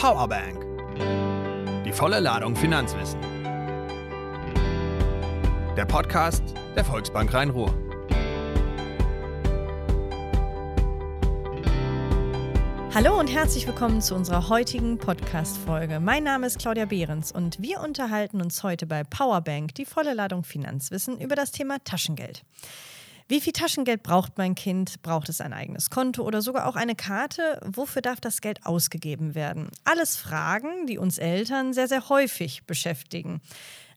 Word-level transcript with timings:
Powerbank. 0.00 0.64
Die 1.84 1.92
volle 1.92 2.20
Ladung 2.20 2.56
Finanzwissen. 2.56 3.20
Der 5.76 5.84
Podcast 5.84 6.42
der 6.74 6.86
Volksbank 6.86 7.34
Rhein-Ruhr. 7.34 7.74
Hallo 12.94 13.20
und 13.20 13.26
herzlich 13.26 13.66
willkommen 13.66 14.00
zu 14.00 14.14
unserer 14.14 14.48
heutigen 14.48 14.96
Podcast-Folge. 14.96 16.00
Mein 16.00 16.24
Name 16.24 16.46
ist 16.46 16.58
Claudia 16.58 16.86
Behrens 16.86 17.30
und 17.30 17.60
wir 17.60 17.82
unterhalten 17.82 18.40
uns 18.40 18.62
heute 18.62 18.86
bei 18.86 19.04
Powerbank, 19.04 19.74
die 19.74 19.84
volle 19.84 20.14
Ladung 20.14 20.44
Finanzwissen, 20.44 21.20
über 21.20 21.36
das 21.36 21.52
Thema 21.52 21.76
Taschengeld. 21.84 22.42
Wie 23.30 23.40
viel 23.40 23.52
Taschengeld 23.52 24.02
braucht 24.02 24.38
mein 24.38 24.56
Kind? 24.56 25.02
Braucht 25.02 25.28
es 25.28 25.40
ein 25.40 25.52
eigenes 25.52 25.88
Konto 25.88 26.24
oder 26.24 26.42
sogar 26.42 26.66
auch 26.66 26.74
eine 26.74 26.96
Karte? 26.96 27.60
Wofür 27.64 28.02
darf 28.02 28.20
das 28.20 28.40
Geld 28.40 28.66
ausgegeben 28.66 29.36
werden? 29.36 29.68
Alles 29.84 30.16
Fragen, 30.16 30.88
die 30.88 30.98
uns 30.98 31.16
Eltern 31.16 31.72
sehr, 31.72 31.86
sehr 31.86 32.08
häufig 32.08 32.64
beschäftigen. 32.66 33.40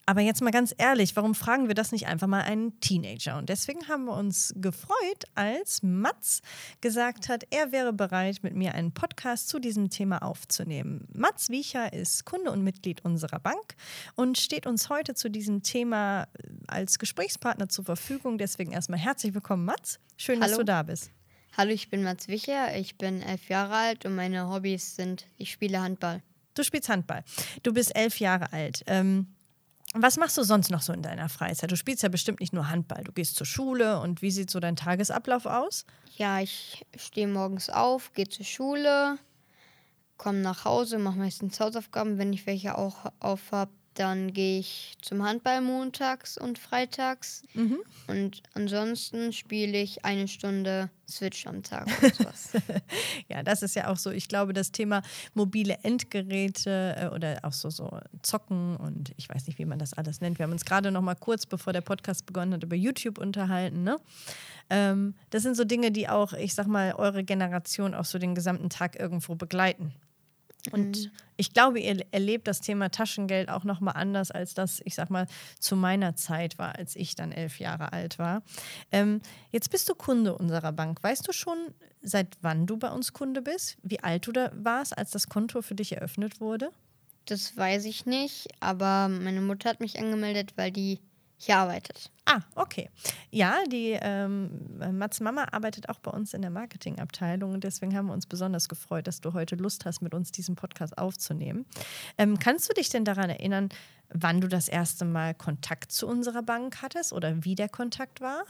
Aber 0.06 0.20
jetzt 0.20 0.42
mal 0.42 0.52
ganz 0.52 0.76
ehrlich, 0.78 1.16
warum 1.16 1.34
fragen 1.34 1.70
wir 1.70 1.76
das 1.76 1.94
nicht 1.94 2.08
einfach 2.08 2.28
mal 2.28 2.42
einen 2.42 2.78
Teenager? 2.82 3.38
Und 3.38 3.48
deswegen 3.48 3.88
haben 3.88 4.04
wir 4.06 4.14
uns 4.14 4.54
gefreut, 4.58 5.24
als 5.34 5.82
Mats 5.82 6.42
gesagt 6.82 7.30
hat, 7.30 7.46
er 7.52 7.72
wäre 7.72 7.94
bereit, 7.94 8.44
mit 8.44 8.54
mir 8.54 8.76
einen 8.76 8.92
Podcast 8.92 9.48
zu 9.48 9.60
diesem 9.60 9.90
Thema 9.90 10.22
aufzunehmen. 10.22 11.08
Mats 11.14 11.50
Wiecher 11.50 11.94
ist 11.94 12.26
Kunde 12.26 12.52
und 12.52 12.64
Mitglied 12.66 13.06
unserer 13.06 13.40
Bank 13.40 13.76
und 14.16 14.38
steht 14.38 14.68
uns 14.68 14.90
heute 14.90 15.14
zu 15.14 15.30
diesem 15.30 15.64
Thema 15.64 16.28
als 16.68 17.00
Gesprächspartner 17.00 17.70
zur 17.70 17.86
Verfügung. 17.86 18.38
Deswegen 18.38 18.74
erstmal 18.74 19.00
herzlich 19.00 19.34
willkommen, 19.34 19.64
Mats. 19.64 20.00
Schön, 20.18 20.42
Hallo. 20.42 20.50
dass 20.50 20.58
du 20.58 20.66
da 20.66 20.84
bist. 20.84 21.12
Hallo, 21.56 21.72
ich 21.72 21.90
bin 21.90 22.04
Mats 22.04 22.28
Wicher, 22.28 22.76
ich 22.76 22.98
bin 22.98 23.22
elf 23.22 23.48
Jahre 23.48 23.76
alt 23.76 24.06
und 24.06 24.16
meine 24.16 24.50
Hobbys 24.50 24.98
sind, 24.98 25.28
ich 25.38 25.52
spiele 25.52 25.80
Handball. 25.80 26.22
Du 26.56 26.64
spielst 26.64 26.90
Handball. 26.90 27.24
Du 27.64 27.74
bist 27.74 27.96
elf 27.96 28.20
Jahre 28.20 28.52
alt. 28.52 28.84
Ähm, 28.88 29.28
was 30.02 30.18
machst 30.18 30.38
du 30.38 30.44
sonst 30.44 30.72
noch 30.72 30.82
so 30.82 30.92
in 30.94 31.02
deiner 31.02 31.30
Freizeit? 31.30 31.72
Du 31.72 31.76
spielst 31.76 32.04
ja 32.04 32.10
bestimmt 32.10 32.40
nicht 32.40 32.54
nur 32.54 32.70
Handball. 32.70 33.04
Du 33.04 33.12
gehst 33.12 33.36
zur 33.36 33.46
Schule 33.46 34.00
und 34.00 34.22
wie 34.22 34.32
sieht 34.32 34.50
so 34.50 34.60
dein 34.60 34.76
Tagesablauf 34.76 35.46
aus? 35.46 35.86
Ja, 36.18 36.40
ich 36.40 36.86
stehe 36.98 37.28
morgens 37.28 37.70
auf, 37.70 38.14
gehe 38.14 38.28
zur 38.28 38.46
Schule, 38.46 39.18
komme 40.18 40.40
nach 40.40 40.66
Hause, 40.66 40.98
mache 40.98 41.18
meistens 41.18 41.60
Hausaufgaben. 41.60 42.18
Wenn 42.18 42.34
ich 42.34 42.46
welche 42.48 42.78
auch 42.78 43.12
auf 43.20 43.52
habe, 43.52 43.72
dann 43.94 44.34
gehe 44.34 44.60
ich 44.60 44.96
zum 45.02 45.24
Handball 45.24 45.62
montags 45.62 46.38
und 46.38 46.60
freitags. 46.60 47.44
Und 48.08 48.44
ansonsten 48.54 49.34
spiele 49.34 49.80
ich 49.80 50.04
eine 50.06 50.28
Stunde 50.28 50.90
Switch 51.10 51.46
am 51.48 51.64
Tag 51.64 51.88
und 52.02 52.16
sowas. 52.16 52.52
Ja, 53.28 53.44
das 53.44 53.62
ist 53.62 53.76
ja 53.76 53.90
auch 53.90 53.98
so. 53.98 54.12
Ich 54.12 54.28
glaube, 54.28 54.54
das 54.54 54.72
Thema 54.72 55.02
mobile 55.34 55.78
Endgeräte 55.84 56.96
äh, 56.98 57.08
oder 57.16 57.40
auch 57.44 57.54
so, 57.54 57.70
so 57.70 58.00
Zocken 58.22 58.78
und 58.78 59.14
ich 59.18 59.30
weiß 59.30 59.48
nicht, 59.48 59.60
wie 59.60 59.66
man 59.66 59.80
das 59.80 59.94
alles 59.94 60.22
nennt. 60.22 60.40
Wir 60.40 60.44
haben 60.44 60.52
uns 60.52 60.66
gerade 60.66 60.92
noch 60.92 61.02
mal 61.02 61.16
kurz, 61.16 61.46
bevor 61.46 61.74
der 61.74 61.82
Podcast 61.82 62.26
begonnen 62.26 62.54
hat, 62.54 62.64
über 62.64 62.76
YouTube 62.76 63.18
unterhalten. 63.18 63.84
Ne? 63.84 63.98
Ähm, 64.70 65.16
das 65.30 65.44
sind 65.44 65.56
so 65.56 65.64
Dinge, 65.64 65.92
die 65.92 66.10
auch, 66.10 66.34
ich 66.34 66.54
sag 66.56 66.68
mal, 66.68 66.94
eure 66.94 67.24
Generation 67.24 67.94
auch 67.94 68.06
so 68.06 68.18
den 68.18 68.36
gesamten 68.36 68.70
Tag 68.70 69.00
irgendwo 69.00 69.36
begleiten. 69.36 69.94
Und 70.72 71.12
ich 71.36 71.54
glaube, 71.54 71.80
ihr 71.80 72.06
erlebt 72.12 72.48
das 72.48 72.62
Thema 72.62 72.90
Taschengeld 72.90 73.50
auch 73.50 73.64
noch 73.64 73.82
mal 73.82 73.92
anders, 73.92 74.32
als 74.32 74.54
das, 74.54 74.82
ich 74.86 74.96
sag 74.96 75.10
mal, 75.10 75.28
zu 75.60 75.76
meiner 75.76 76.16
Zeit 76.16 76.58
war, 76.58 76.76
als 76.76 76.96
ich 76.96 77.16
dann 77.16 77.32
elf 77.32 77.60
Jahre 77.60 77.92
alt 77.92 78.18
war. 78.18 78.44
Ähm, 78.92 79.22
jetzt 79.52 79.70
bist 79.72 79.90
du 79.90 79.96
Kunde 79.96 80.38
unserer 80.38 80.72
Bank. 80.72 81.04
Weißt 81.04 81.28
du 81.28 81.34
schon, 81.34 81.58
seit 82.02 82.38
wann 82.42 82.66
du 82.66 82.78
bei 82.78 82.92
uns 82.92 83.12
Kunde 83.14 83.42
bist? 83.42 83.78
Wie 83.84 84.00
alt 84.00 84.28
du 84.28 84.32
da 84.32 84.52
warst, 84.56 84.98
als 84.98 85.12
das 85.12 85.28
Konto 85.28 85.62
für 85.62 85.76
dich 85.76 85.92
eröffnet 85.94 86.40
wurde? 86.40 86.72
Das 87.26 87.56
weiß 87.56 87.86
ich 87.86 88.06
nicht, 88.06 88.50
aber 88.60 89.08
meine 89.08 89.42
Mutter 89.42 89.70
hat 89.70 89.80
mich 89.80 90.00
angemeldet, 90.00 90.54
weil 90.56 90.72
die 90.72 91.00
hier 91.46 91.58
arbeitet. 91.58 92.10
Ah, 92.26 92.40
okay. 92.56 92.90
Ja, 93.32 93.56
die 93.70 93.98
ähm, 94.02 94.50
Mats 94.98 95.20
Mama 95.20 95.46
arbeitet 95.52 95.90
auch 95.90 96.00
bei 96.00 96.12
uns 96.12 96.34
in 96.34 96.42
der 96.42 96.52
Marketingabteilung 96.52 97.54
und 97.54 97.64
deswegen 97.64 97.96
haben 97.96 98.08
wir 98.08 98.14
uns 98.14 98.26
besonders 98.26 98.70
gefreut, 98.70 99.08
dass 99.08 99.20
du 99.22 99.34
heute 99.34 99.56
Lust 99.56 99.86
hast, 99.86 100.02
mit 100.02 100.14
uns 100.14 100.32
diesen 100.32 100.56
Podcast 100.56 100.98
aufzunehmen. 100.98 101.66
Ähm, 102.18 102.40
kannst 102.40 102.70
du 102.70 102.74
dich 102.74 102.90
denn 102.90 103.04
daran 103.06 103.30
erinnern, 103.30 103.70
wann 104.10 104.40
du 104.42 104.48
das 104.48 104.68
erste 104.68 105.06
Mal 105.06 105.34
Kontakt 105.34 105.92
zu 105.92 106.08
unserer 106.08 106.44
Bank 106.44 106.82
hattest 106.82 107.12
oder 107.14 107.44
wie 107.44 107.56
der 107.56 107.70
Kontakt 107.70 108.22
war? 108.22 108.44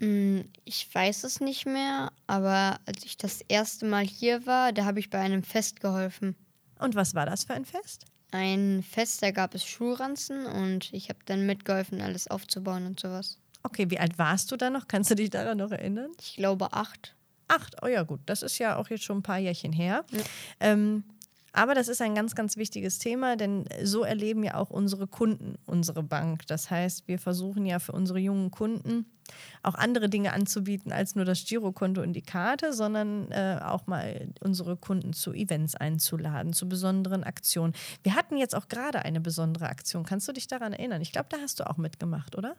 Mm, 0.00 0.40
Ich 0.64 0.92
weiß 0.94 1.24
es 1.24 1.40
nicht 1.40 1.66
mehr, 1.66 2.12
aber 2.26 2.78
als 2.86 3.04
ich 3.04 3.18
das 3.18 3.42
erste 3.48 3.84
Mal 3.86 4.04
hier 4.04 4.46
war, 4.46 4.72
da 4.72 4.84
habe 4.86 4.98
ich 4.98 5.10
bei 5.10 5.18
einem 5.18 5.42
Fest 5.42 5.80
geholfen. 5.80 6.36
Und 6.78 6.94
was 6.94 7.14
war 7.14 7.26
das 7.26 7.44
für 7.44 7.52
ein 7.54 7.66
Fest? 7.66 8.06
Ein 8.32 8.84
Fest, 8.88 9.22
da 9.22 9.30
gab 9.30 9.54
es 9.54 9.64
Schulranzen 9.64 10.46
und 10.46 10.92
ich 10.92 11.08
habe 11.08 11.18
dann 11.24 11.46
mitgeholfen, 11.46 12.00
alles 12.00 12.28
aufzubauen 12.28 12.86
und 12.86 13.00
sowas. 13.00 13.38
Okay, 13.62 13.90
wie 13.90 13.98
alt 13.98 14.18
warst 14.18 14.50
du 14.52 14.56
da 14.56 14.70
noch? 14.70 14.88
Kannst 14.88 15.10
du 15.10 15.14
dich 15.14 15.30
daran 15.30 15.58
noch 15.58 15.70
erinnern? 15.70 16.10
Ich 16.20 16.36
glaube 16.36 16.72
acht. 16.72 17.14
Acht, 17.48 17.76
oh 17.82 17.88
ja 17.88 18.04
gut, 18.04 18.20
das 18.26 18.42
ist 18.42 18.58
ja 18.58 18.76
auch 18.76 18.88
jetzt 18.88 19.04
schon 19.04 19.18
ein 19.18 19.22
paar 19.22 19.38
Jährchen 19.38 19.72
her. 19.72 20.04
Ähm, 20.60 21.04
aber 21.52 21.74
das 21.74 21.88
ist 21.88 22.00
ein 22.00 22.14
ganz, 22.14 22.34
ganz 22.34 22.56
wichtiges 22.56 22.98
Thema, 22.98 23.36
denn 23.36 23.64
so 23.82 24.04
erleben 24.04 24.44
ja 24.44 24.54
auch 24.54 24.70
unsere 24.70 25.06
Kunden 25.06 25.56
unsere 25.66 26.02
Bank. 26.02 26.46
Das 26.46 26.70
heißt, 26.70 27.08
wir 27.08 27.18
versuchen 27.18 27.66
ja 27.66 27.78
für 27.78 27.92
unsere 27.92 28.18
jungen 28.20 28.50
Kunden 28.50 29.06
auch 29.62 29.74
andere 29.74 30.08
Dinge 30.08 30.32
anzubieten 30.32 30.92
als 30.92 31.14
nur 31.14 31.24
das 31.24 31.44
Girokonto 31.44 32.02
und 32.02 32.12
die 32.12 32.22
Karte, 32.22 32.72
sondern 32.72 33.30
äh, 33.30 33.60
auch 33.62 33.86
mal 33.86 34.28
unsere 34.40 34.76
Kunden 34.76 35.12
zu 35.12 35.32
Events 35.32 35.74
einzuladen, 35.74 36.52
zu 36.52 36.68
besonderen 36.68 37.24
Aktionen. 37.24 37.74
Wir 38.02 38.14
hatten 38.14 38.36
jetzt 38.36 38.54
auch 38.54 38.68
gerade 38.68 39.04
eine 39.04 39.20
besondere 39.20 39.68
Aktion. 39.68 40.04
Kannst 40.04 40.28
du 40.28 40.32
dich 40.32 40.46
daran 40.46 40.72
erinnern? 40.72 41.00
Ich 41.00 41.12
glaube, 41.12 41.28
da 41.30 41.38
hast 41.38 41.60
du 41.60 41.68
auch 41.68 41.76
mitgemacht, 41.76 42.36
oder? 42.36 42.56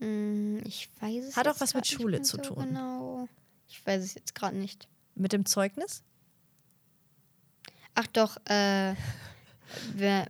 Mm, 0.00 0.58
Ich 0.64 0.88
weiß 1.00 1.24
es 1.26 1.36
Hat 1.36 1.48
auch 1.48 1.60
was 1.60 1.74
mit 1.74 1.86
Schule 1.86 2.22
zu 2.22 2.36
so 2.36 2.42
tun. 2.42 2.68
Genau. 2.68 3.28
Ich 3.68 3.84
weiß 3.86 4.02
es 4.02 4.14
jetzt 4.14 4.34
gerade 4.34 4.56
nicht. 4.56 4.88
Mit 5.14 5.32
dem 5.32 5.46
Zeugnis? 5.46 6.02
Ach 7.94 8.06
doch, 8.08 8.36
äh, 8.46 8.94
wer, 9.94 10.26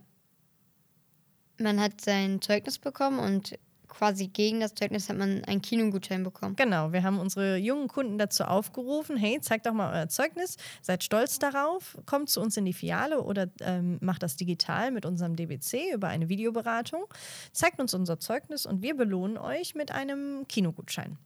man 1.57 1.79
hat 1.79 2.01
sein 2.01 2.41
Zeugnis 2.41 2.77
bekommen 2.77 3.19
und 3.19 3.57
quasi 3.87 4.27
gegen 4.27 4.59
das 4.59 4.75
Zeugnis 4.75 5.09
hat 5.09 5.17
man 5.17 5.43
einen 5.45 5.61
Kinogutschein 5.61 6.23
bekommen. 6.23 6.55
Genau, 6.55 6.91
wir 6.91 7.03
haben 7.03 7.19
unsere 7.19 7.57
jungen 7.57 7.87
Kunden 7.87 8.17
dazu 8.17 8.43
aufgerufen, 8.43 9.17
hey, 9.17 9.39
zeigt 9.41 9.65
doch 9.65 9.73
mal 9.73 9.93
euer 9.93 10.09
Zeugnis, 10.09 10.57
seid 10.81 11.03
stolz 11.03 11.39
darauf, 11.39 11.97
kommt 12.05 12.29
zu 12.29 12.41
uns 12.41 12.57
in 12.57 12.65
die 12.65 12.73
Filiale 12.73 13.21
oder 13.21 13.47
ähm, 13.61 13.97
macht 14.01 14.23
das 14.23 14.35
digital 14.35 14.91
mit 14.91 15.05
unserem 15.05 15.35
DBC 15.35 15.93
über 15.93 16.07
eine 16.09 16.29
Videoberatung, 16.29 17.05
zeigt 17.51 17.79
uns 17.79 17.93
unser 17.93 18.19
Zeugnis 18.19 18.65
und 18.65 18.81
wir 18.81 18.95
belohnen 18.95 19.37
euch 19.37 19.75
mit 19.75 19.91
einem 19.91 20.45
Kinogutschein. 20.47 21.17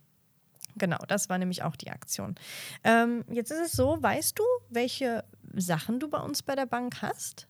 Genau, 0.78 0.99
das 1.07 1.29
war 1.29 1.38
nämlich 1.38 1.63
auch 1.63 1.75
die 1.75 1.89
Aktion. 1.89 2.35
Ähm, 2.83 3.25
jetzt 3.29 3.51
ist 3.51 3.59
es 3.59 3.72
so, 3.73 3.97
weißt 3.99 4.38
du, 4.38 4.44
welche 4.69 5.23
Sachen 5.55 5.99
du 5.99 6.07
bei 6.09 6.19
uns 6.19 6.43
bei 6.43 6.55
der 6.55 6.65
Bank 6.65 7.01
hast? 7.01 7.47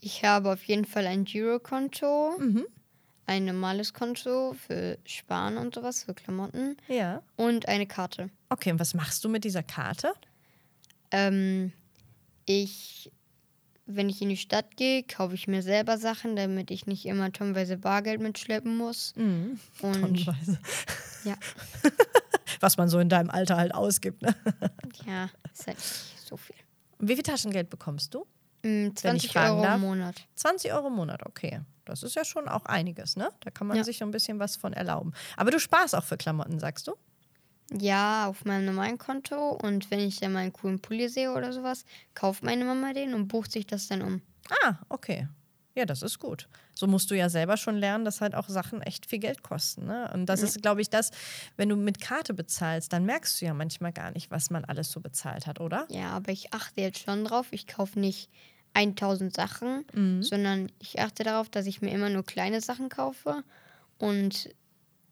Ich 0.00 0.24
habe 0.24 0.52
auf 0.52 0.62
jeden 0.64 0.84
Fall 0.84 1.06
ein 1.06 1.24
Girokonto, 1.24 2.36
Mhm. 2.38 2.66
ein 3.26 3.44
normales 3.44 3.92
Konto 3.92 4.54
für 4.54 4.98
Sparen 5.04 5.58
und 5.58 5.74
sowas, 5.74 6.04
für 6.04 6.14
Klamotten 6.14 6.76
Ja. 6.88 7.22
und 7.36 7.68
eine 7.68 7.86
Karte. 7.86 8.30
Okay, 8.48 8.70
und 8.72 8.78
was 8.80 8.94
machst 8.94 9.24
du 9.24 9.28
mit 9.28 9.44
dieser 9.44 9.62
Karte? 9.62 10.12
Ähm, 11.10 11.72
ich, 12.46 13.10
wenn 13.86 14.08
ich 14.08 14.22
in 14.22 14.28
die 14.28 14.36
Stadt 14.36 14.76
gehe, 14.76 15.02
kaufe 15.02 15.34
ich 15.34 15.48
mir 15.48 15.62
selber 15.62 15.98
Sachen, 15.98 16.36
damit 16.36 16.70
ich 16.70 16.86
nicht 16.86 17.04
immer 17.06 17.32
tonweise 17.32 17.76
Bargeld 17.76 18.20
mitschleppen 18.20 18.76
muss. 18.76 19.14
Mhm. 19.16 19.58
Und 19.82 19.92
Tonnenweise. 20.00 20.58
ja, 21.24 21.34
Was 22.60 22.76
man 22.76 22.88
so 22.88 22.98
in 22.98 23.08
deinem 23.08 23.30
Alter 23.30 23.56
halt 23.56 23.74
ausgibt. 23.74 24.22
Ne? 24.22 24.34
ja, 25.06 25.28
ist 25.52 25.66
halt 25.66 25.76
nicht 25.76 26.26
so 26.28 26.36
viel. 26.36 26.56
Wie 26.98 27.14
viel 27.14 27.22
Taschengeld 27.22 27.70
bekommst 27.70 28.14
du? 28.14 28.20
Mm, 28.62 28.88
Wenn 29.02 29.16
ich 29.16 29.30
20 29.30 29.32
fragen 29.32 29.50
Euro 29.54 29.62
darf. 29.62 29.74
im 29.76 29.80
Monat. 29.82 30.26
20 30.34 30.72
Euro 30.72 30.88
im 30.88 30.94
Monat, 30.94 31.24
okay. 31.26 31.60
Das 31.84 32.02
ist 32.02 32.16
ja 32.16 32.24
schon 32.24 32.48
auch 32.48 32.66
einiges, 32.66 33.16
ne? 33.16 33.30
Da 33.40 33.50
kann 33.50 33.66
man 33.66 33.76
Ja. 33.76 33.84
sich 33.84 33.98
so 33.98 34.04
ein 34.04 34.10
bisschen 34.10 34.38
was 34.38 34.56
von 34.56 34.72
erlauben. 34.72 35.12
Aber 35.36 35.50
du 35.50 35.58
sparst 35.60 35.94
auch 35.94 36.04
für 36.04 36.16
Klamotten, 36.16 36.58
sagst 36.58 36.86
du? 36.88 36.94
Ja, 37.72 38.26
auf 38.28 38.44
meinem 38.44 38.64
normalen 38.66 38.98
Konto. 38.98 39.50
Und 39.62 39.90
wenn 39.90 40.00
ich 40.00 40.18
dann 40.20 40.32
mal 40.32 40.40
einen 40.40 40.52
coolen 40.52 40.80
Pulli 40.80 41.08
sehe 41.08 41.32
oder 41.32 41.52
sowas, 41.52 41.84
kauft 42.14 42.42
meine 42.42 42.64
Mama 42.64 42.92
den 42.92 43.14
und 43.14 43.28
bucht 43.28 43.52
sich 43.52 43.66
das 43.66 43.88
dann 43.88 44.02
um. 44.02 44.22
Ah, 44.64 44.74
okay. 44.88 45.28
Ja, 45.78 45.86
das 45.86 46.02
ist 46.02 46.18
gut. 46.18 46.48
So 46.74 46.88
musst 46.88 47.08
du 47.08 47.14
ja 47.14 47.28
selber 47.28 47.56
schon 47.56 47.76
lernen, 47.76 48.04
dass 48.04 48.20
halt 48.20 48.34
auch 48.34 48.48
Sachen 48.48 48.82
echt 48.82 49.06
viel 49.06 49.20
Geld 49.20 49.44
kosten. 49.44 49.86
Ne? 49.86 50.10
Und 50.12 50.26
das 50.26 50.42
ist, 50.42 50.60
glaube 50.60 50.80
ich, 50.80 50.90
das, 50.90 51.12
wenn 51.56 51.68
du 51.68 51.76
mit 51.76 52.00
Karte 52.00 52.34
bezahlst, 52.34 52.92
dann 52.92 53.04
merkst 53.04 53.40
du 53.40 53.44
ja 53.44 53.54
manchmal 53.54 53.92
gar 53.92 54.10
nicht, 54.10 54.28
was 54.32 54.50
man 54.50 54.64
alles 54.64 54.90
so 54.90 54.98
bezahlt 54.98 55.46
hat, 55.46 55.60
oder? 55.60 55.86
Ja, 55.88 56.10
aber 56.10 56.32
ich 56.32 56.52
achte 56.52 56.80
jetzt 56.80 56.98
schon 56.98 57.24
drauf. 57.24 57.46
Ich 57.52 57.68
kaufe 57.68 58.00
nicht 58.00 58.28
1000 58.74 59.32
Sachen, 59.32 59.84
sondern 60.20 60.72
ich 60.80 60.98
achte 60.98 61.22
darauf, 61.22 61.48
dass 61.48 61.66
ich 61.66 61.80
mir 61.80 61.92
immer 61.92 62.10
nur 62.10 62.24
kleine 62.24 62.60
Sachen 62.60 62.88
kaufe. 62.88 63.44
Und 63.98 64.50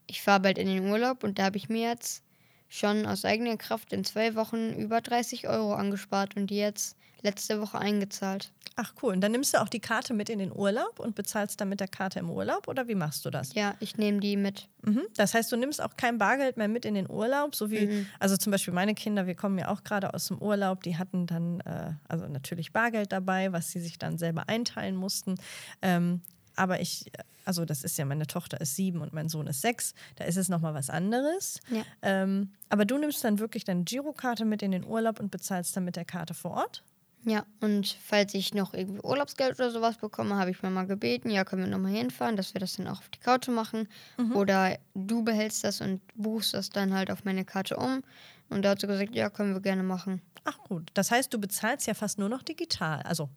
ich 0.09 0.21
fahre 0.23 0.41
bald 0.41 0.59
in 0.59 0.67
den 0.67 0.91
Urlaub 0.91 1.23
und 1.23 1.39
da 1.39 1.45
habe 1.45 1.59
ich 1.59 1.69
mir 1.69 1.89
jetzt 1.89 2.25
schon 2.69 3.07
aus 3.07 3.25
eigener 3.25 3.57
Kraft 3.57 3.93
in 3.93 4.03
zwei 4.03 4.35
Wochen 4.35 4.73
über 4.73 5.01
30 5.01 5.47
Euro 5.47 5.75
angespart 5.75 6.35
und 6.37 6.49
die 6.49 6.57
jetzt 6.57 6.97
letzte 7.23 7.61
Woche 7.61 7.79
eingezahlt. 7.79 8.51
Ach 8.79 8.93
cool. 9.03 9.15
Und 9.15 9.23
dann 9.23 9.33
nimmst 9.33 9.55
du 9.55 9.63
auch 9.63 9.71
die 9.71 9.81
Karte 9.81 10.13
mit 10.13 10.29
in 10.29 10.39
den 10.39 10.53
Urlaub 10.55 11.01
und 11.01 11.15
bezahlst 11.15 11.59
dann 11.61 11.71
mit 11.71 11.81
der 11.81 11.89
Karte 11.89 12.19
im 12.19 12.29
Urlaub 12.29 12.69
oder 12.69 12.89
wie 12.89 12.95
machst 12.95 13.25
du 13.25 13.31
das? 13.31 13.55
Ja, 13.55 13.75
ich 13.81 13.97
nehme 13.97 14.21
die 14.21 14.37
mit. 14.37 14.69
Mhm. 14.83 15.03
Das 15.17 15.33
heißt, 15.33 15.51
du 15.51 15.57
nimmst 15.57 15.81
auch 15.81 15.97
kein 15.97 16.19
Bargeld 16.19 16.59
mehr 16.59 16.69
mit 16.69 16.85
in 16.85 16.93
den 16.95 17.09
Urlaub, 17.09 17.55
so 17.55 17.71
wie, 17.71 17.87
Mhm. 17.87 18.07
also 18.21 18.37
zum 18.37 18.51
Beispiel 18.51 18.75
meine 18.75 18.95
Kinder, 18.95 19.27
wir 19.27 19.35
kommen 19.35 19.59
ja 19.59 19.69
auch 19.69 19.83
gerade 19.83 20.13
aus 20.13 20.29
dem 20.29 20.39
Urlaub, 20.43 20.83
die 20.83 20.99
hatten 20.99 21.27
dann, 21.27 21.61
äh, 21.61 21.93
also 22.07 22.27
natürlich 22.29 22.73
Bargeld 22.75 23.13
dabei, 23.13 23.51
was 23.53 23.71
sie 23.71 23.81
sich 23.81 23.99
dann 23.99 24.19
selber 24.19 24.49
einteilen 24.51 24.95
mussten. 24.97 25.37
Ähm, 25.81 26.21
aber 26.55 26.81
ich, 26.81 27.11
also 27.47 27.65
das 27.65 27.83
ist 27.83 27.97
ja, 27.97 28.05
meine 28.05 28.27
Tochter 28.27 28.61
ist 28.61 28.77
sieben 28.77 29.01
und 29.01 29.15
mein 29.15 29.31
Sohn 29.31 29.47
ist 29.47 29.63
sechs, 29.63 29.95
da 30.17 30.25
ist 30.25 30.37
es 30.37 30.51
nochmal 30.51 30.75
was 30.75 30.91
anderes. 30.91 31.61
Ja. 31.71 31.83
Ähm, 32.03 32.51
aber 32.69 32.85
du 32.85 32.99
nimmst 32.99 33.25
dann 33.25 33.39
wirklich 33.39 33.65
deine 33.65 33.85
Girokarte 33.85 34.45
mit 34.45 34.61
in 34.63 34.71
den 34.73 34.85
Urlaub 34.85 35.19
und 35.19 35.31
bezahlst 35.31 35.75
dann 35.77 35.85
mit 35.85 35.97
der 35.97 36.05
Karte 36.05 36.35
vor 36.35 36.51
Ort? 36.53 36.83
Ja, 37.29 37.45
und 37.61 37.89
falls 38.05 38.35
ich 38.35 38.55
noch 38.55 38.73
irgendwie 38.73 39.01
Urlaubsgeld 39.03 39.57
oder 39.59 39.71
sowas 39.73 39.97
bekomme, 39.99 40.37
habe 40.37 40.53
ich 40.53 40.63
Mama 40.63 40.85
gebeten, 40.85 41.29
ja, 41.29 41.45
können 41.45 41.63
wir 41.65 41.71
nochmal 41.71 41.91
hinfahren, 41.93 42.37
dass 42.37 42.55
wir 42.55 42.61
das 42.61 42.75
dann 42.77 42.87
auch 42.87 43.01
auf 43.01 43.09
die 43.09 43.19
Karte 43.19 43.51
machen. 43.51 43.89
Oder 44.33 44.79
du 44.95 45.25
behältst 45.25 45.65
das 45.65 45.81
und 45.81 46.01
buchst 46.15 46.55
das 46.55 46.71
dann 46.71 46.95
halt 46.95 47.11
auf 47.11 47.25
meine 47.25 47.45
Karte 47.45 47.77
um. 47.77 48.03
Und 48.49 48.63
da 48.63 48.71
hat 48.71 48.81
sie 48.81 48.87
gesagt, 48.87 49.15
ja, 49.17 49.29
können 49.29 49.55
wir 49.55 49.61
gerne 49.61 49.83
machen. 49.83 50.23
Ach 50.45 50.59
gut, 50.59 50.91
das 50.95 51.11
heißt, 51.11 51.35
du 51.35 51.41
bezahlst 51.41 51.89
ja 51.89 51.95
fast 51.95 52.19
nur 52.21 52.29
noch 52.29 52.43
digital, 52.45 53.03
also 53.03 53.29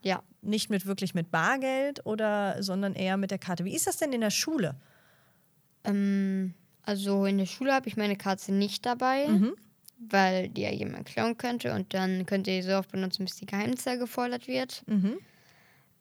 Ja, 0.00 0.22
nicht 0.42 0.70
mit 0.70 0.86
wirklich 0.86 1.14
mit 1.14 1.30
Bargeld 1.32 2.06
oder, 2.06 2.62
sondern 2.62 2.94
eher 2.94 3.16
mit 3.16 3.30
der 3.32 3.38
Karte. 3.38 3.64
Wie 3.64 3.74
ist 3.74 3.86
das 3.88 3.96
denn 3.96 4.12
in 4.12 4.20
der 4.20 4.30
Schule? 4.30 4.80
ähm, 5.84 6.54
also 6.82 7.26
in 7.26 7.38
der 7.38 7.46
Schule 7.46 7.72
habe 7.74 7.88
ich 7.88 7.96
meine 7.96 8.16
Karte 8.16 8.52
nicht 8.52 8.86
dabei, 8.86 9.42
weil 9.98 10.48
die 10.48 10.62
ja 10.62 10.70
jemand 10.70 11.06
klauen 11.06 11.36
könnte 11.36 11.74
und 11.74 11.92
dann 11.92 12.24
könnt 12.26 12.46
ihr 12.46 12.62
sie 12.62 12.68
so 12.68 12.76
oft 12.76 12.90
benutzen, 12.90 13.24
bis 13.24 13.36
die 13.36 13.46
Geheimzahl 13.46 13.98
gefordert 13.98 14.46
wird. 14.46 14.82
Mhm. 14.86 15.18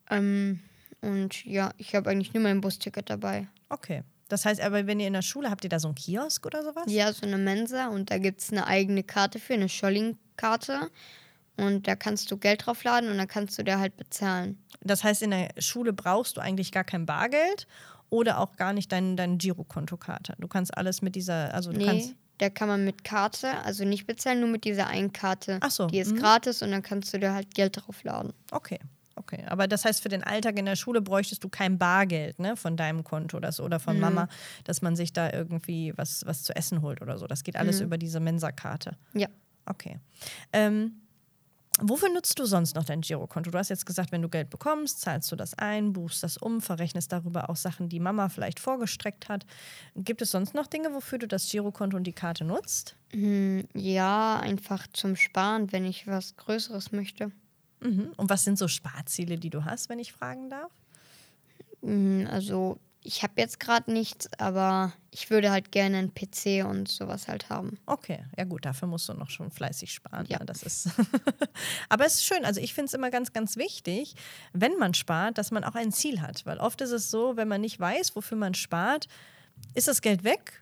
Ähm, 0.09 0.59
und 1.01 1.45
ja, 1.45 1.71
ich 1.77 1.95
habe 1.95 2.09
eigentlich 2.09 2.33
nur 2.33 2.43
mein 2.43 2.61
Busticket 2.61 3.09
dabei. 3.09 3.47
Okay. 3.69 4.03
Das 4.29 4.45
heißt 4.45 4.59
aber, 4.61 4.87
wenn 4.87 4.99
ihr 4.99 5.07
in 5.07 5.13
der 5.13 5.21
Schule 5.21 5.49
habt 5.49 5.63
ihr 5.63 5.69
da 5.69 5.79
so 5.79 5.87
einen 5.87 5.95
Kiosk 5.95 6.45
oder 6.45 6.63
sowas? 6.63 6.83
Ja, 6.87 7.11
so 7.13 7.25
eine 7.25 7.37
Mensa 7.37 7.87
und 7.87 8.11
da 8.11 8.17
gibt 8.17 8.41
es 8.41 8.51
eine 8.51 8.67
eigene 8.67 9.03
Karte 9.03 9.39
für, 9.39 9.53
eine 9.53 9.69
Scholling-Karte. 9.69 10.91
Und 11.55 11.87
da 11.87 11.95
kannst 11.95 12.29
du 12.29 12.37
Geld 12.37 12.65
draufladen 12.65 13.09
und 13.09 13.17
dann 13.17 13.27
kannst 13.27 13.57
du 13.57 13.63
da 13.63 13.79
halt 13.79 13.97
bezahlen. 13.97 14.59
Das 14.81 15.03
heißt, 15.03 15.23
in 15.23 15.31
der 15.31 15.49
Schule 15.57 15.91
brauchst 15.91 16.37
du 16.37 16.41
eigentlich 16.41 16.71
gar 16.71 16.83
kein 16.83 17.07
Bargeld 17.07 17.67
oder 18.09 18.39
auch 18.39 18.55
gar 18.57 18.73
nicht 18.73 18.91
dein, 18.91 19.17
deine 19.17 19.37
Girokontokarte. 19.37 20.35
Du 20.37 20.47
kannst 20.47 20.77
alles 20.77 21.01
mit 21.01 21.15
dieser, 21.15 21.53
also 21.53 21.71
du 21.71 21.79
Nee, 21.79 21.85
kannst. 21.85 22.15
Da 22.37 22.49
kann 22.49 22.67
man 22.67 22.85
mit 22.85 23.03
Karte, 23.03 23.59
also 23.63 23.83
nicht 23.83 24.05
bezahlen, 24.05 24.39
nur 24.39 24.49
mit 24.49 24.63
dieser 24.63 24.87
einen 24.87 25.11
Karte. 25.13 25.57
Ach 25.61 25.71
so, 25.71 25.87
Die 25.87 25.99
ist 25.99 26.13
mhm. 26.13 26.19
gratis 26.19 26.61
und 26.61 26.71
dann 26.71 26.83
kannst 26.83 27.13
du 27.13 27.19
da 27.19 27.33
halt 27.33 27.53
Geld 27.53 27.77
draufladen. 27.77 28.33
Okay. 28.51 28.79
Okay, 29.15 29.43
aber 29.47 29.67
das 29.67 29.83
heißt, 29.83 30.03
für 30.03 30.09
den 30.09 30.23
Alltag 30.23 30.59
in 30.59 30.65
der 30.65 30.75
Schule 30.75 31.01
bräuchtest 31.01 31.43
du 31.43 31.49
kein 31.49 31.79
Bargeld 31.79 32.37
ne, 32.37 32.55
von 32.55 32.77
deinem 32.77 33.03
Konto 33.03 33.39
das, 33.39 33.59
oder 33.59 33.79
von 33.79 33.99
Mama, 33.99 34.29
dass 34.63 34.83
man 34.83 34.95
sich 34.95 35.11
da 35.11 35.33
irgendwie 35.33 35.91
was, 35.95 36.23
was 36.27 36.43
zu 36.43 36.55
essen 36.55 36.83
holt 36.83 37.01
oder 37.01 37.17
so. 37.17 37.25
Das 37.25 37.43
geht 37.43 37.55
alles 37.55 37.81
über 37.81 37.97
diese 37.97 38.19
Mensa-Karte. 38.19 38.95
Ja. 39.13 39.27
Okay. 39.65 39.99
Ähm, 40.53 41.01
wofür 41.81 42.09
nutzt 42.09 42.37
du 42.39 42.45
sonst 42.45 42.75
noch 42.75 42.83
dein 42.83 43.01
Girokonto? 43.01 43.51
Du 43.51 43.57
hast 43.57 43.69
jetzt 43.69 43.85
gesagt, 43.85 44.11
wenn 44.11 44.21
du 44.21 44.29
Geld 44.29 44.49
bekommst, 44.49 45.01
zahlst 45.01 45.31
du 45.31 45.35
das 45.35 45.53
ein, 45.55 45.93
buchst 45.93 46.23
das 46.23 46.37
um, 46.37 46.61
verrechnest 46.61 47.11
darüber 47.11 47.49
auch 47.49 47.55
Sachen, 47.55 47.89
die 47.89 47.99
Mama 47.99 48.29
vielleicht 48.29 48.59
vorgestreckt 48.59 49.29
hat. 49.29 49.45
Gibt 49.95 50.21
es 50.21 50.31
sonst 50.31 50.53
noch 50.53 50.67
Dinge, 50.67 50.93
wofür 50.93 51.19
du 51.19 51.27
das 51.27 51.49
Girokonto 51.49 51.97
und 51.97 52.05
die 52.05 52.13
Karte 52.13 52.43
nutzt? 52.43 52.95
Hm, 53.11 53.65
ja, 53.73 54.39
einfach 54.39 54.87
zum 54.93 55.15
Sparen, 55.15 55.71
wenn 55.71 55.85
ich 55.85 56.07
was 56.07 56.35
Größeres 56.35 56.91
möchte. 56.91 57.31
Mhm. 57.81 58.11
Und 58.17 58.29
was 58.29 58.43
sind 58.43 58.57
so 58.57 58.67
Sparziele, 58.67 59.37
die 59.37 59.49
du 59.49 59.65
hast, 59.65 59.89
wenn 59.89 59.99
ich 59.99 60.13
fragen 60.13 60.49
darf? 60.49 60.71
Hm, 61.81 62.27
also 62.29 62.79
ich 63.07 63.23
habe 63.23 63.33
jetzt 63.37 63.61
gerade 63.61 63.89
nichts, 63.91 64.29
aber 64.37 64.91
ich 65.11 65.29
würde 65.29 65.49
halt 65.49 65.71
gerne 65.71 65.97
einen 65.97 66.13
PC 66.13 66.65
und 66.67 66.89
sowas 66.89 67.29
halt 67.29 67.49
haben. 67.49 67.79
Okay, 67.85 68.19
ja 68.37 68.43
gut, 68.43 68.65
dafür 68.65 68.89
musst 68.89 69.07
du 69.07 69.13
noch 69.13 69.29
schon 69.29 69.49
fleißig 69.49 69.93
sparen. 69.93 70.25
Ja. 70.27 70.39
Ja. 70.39 70.45
das 70.45 70.61
ist 70.61 70.89
Aber 71.89 72.05
es 72.05 72.15
ist 72.15 72.25
schön, 72.25 72.43
also 72.43 72.59
ich 72.59 72.73
finde 72.73 72.87
es 72.87 72.93
immer 72.93 73.09
ganz, 73.09 73.31
ganz 73.31 73.55
wichtig, 73.55 74.15
wenn 74.51 74.77
man 74.77 74.93
spart, 74.93 75.37
dass 75.37 75.51
man 75.51 75.63
auch 75.63 75.75
ein 75.75 75.93
Ziel 75.93 76.21
hat. 76.21 76.45
Weil 76.45 76.57
oft 76.57 76.81
ist 76.81 76.91
es 76.91 77.09
so, 77.09 77.37
wenn 77.37 77.47
man 77.47 77.61
nicht 77.61 77.79
weiß, 77.79 78.13
wofür 78.17 78.37
man 78.37 78.53
spart, 78.53 79.07
ist 79.73 79.87
das 79.87 80.01
Geld 80.01 80.25
weg, 80.25 80.61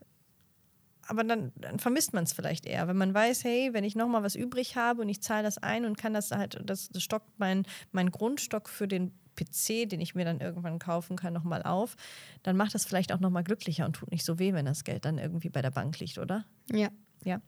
aber 1.08 1.24
dann, 1.24 1.52
dann 1.56 1.80
vermisst 1.80 2.14
man 2.14 2.26
es 2.26 2.34
vielleicht 2.34 2.68
eher. 2.68 2.88
Wenn 2.88 2.98
man 2.98 3.14
weiß, 3.14 3.44
hey, 3.44 3.74
wenn 3.74 3.84
ich 3.84 3.96
nochmal 3.96 4.22
was 4.22 4.36
übrig 4.36 4.76
habe 4.76 5.02
und 5.02 5.10
ich 5.10 5.22
zahle 5.22 5.44
das 5.44 5.58
ein 5.58 5.84
und 5.86 5.98
kann 5.98 6.14
das 6.14 6.30
halt, 6.30 6.62
das, 6.64 6.90
das 6.90 7.02
stockt 7.02 7.40
mein, 7.40 7.66
mein 7.92 8.12
Grundstock 8.12 8.70
für 8.70 8.88
den 8.88 9.18
PC, 9.36 9.90
den 9.90 10.02
ich 10.02 10.16
mir 10.16 10.26
dann 10.26 10.40
irgendwann 10.40 10.80
kaufen 10.80 11.16
kann, 11.18 11.34
nochmal 11.34 11.64
auf, 11.64 11.96
dann 12.44 12.56
macht 12.58 12.74
das 12.76 12.86
vielleicht 12.86 13.12
auch 13.12 13.20
nochmal 13.20 13.44
glücklicher 13.44 13.86
und 13.86 13.94
tut 13.94 14.12
nicht 14.12 14.26
so 14.26 14.40
weh, 14.40 14.54
wenn 14.54 14.66
das 14.66 14.84
Geld 14.84 15.06
dann 15.06 15.18
irgendwie 15.18 15.50
bei 15.50 15.62
der 15.62 15.72
Bank 15.72 16.00
liegt, 16.00 16.18
oder? 16.18 16.46
Ja. 16.72 16.90
Ja. 17.24 17.42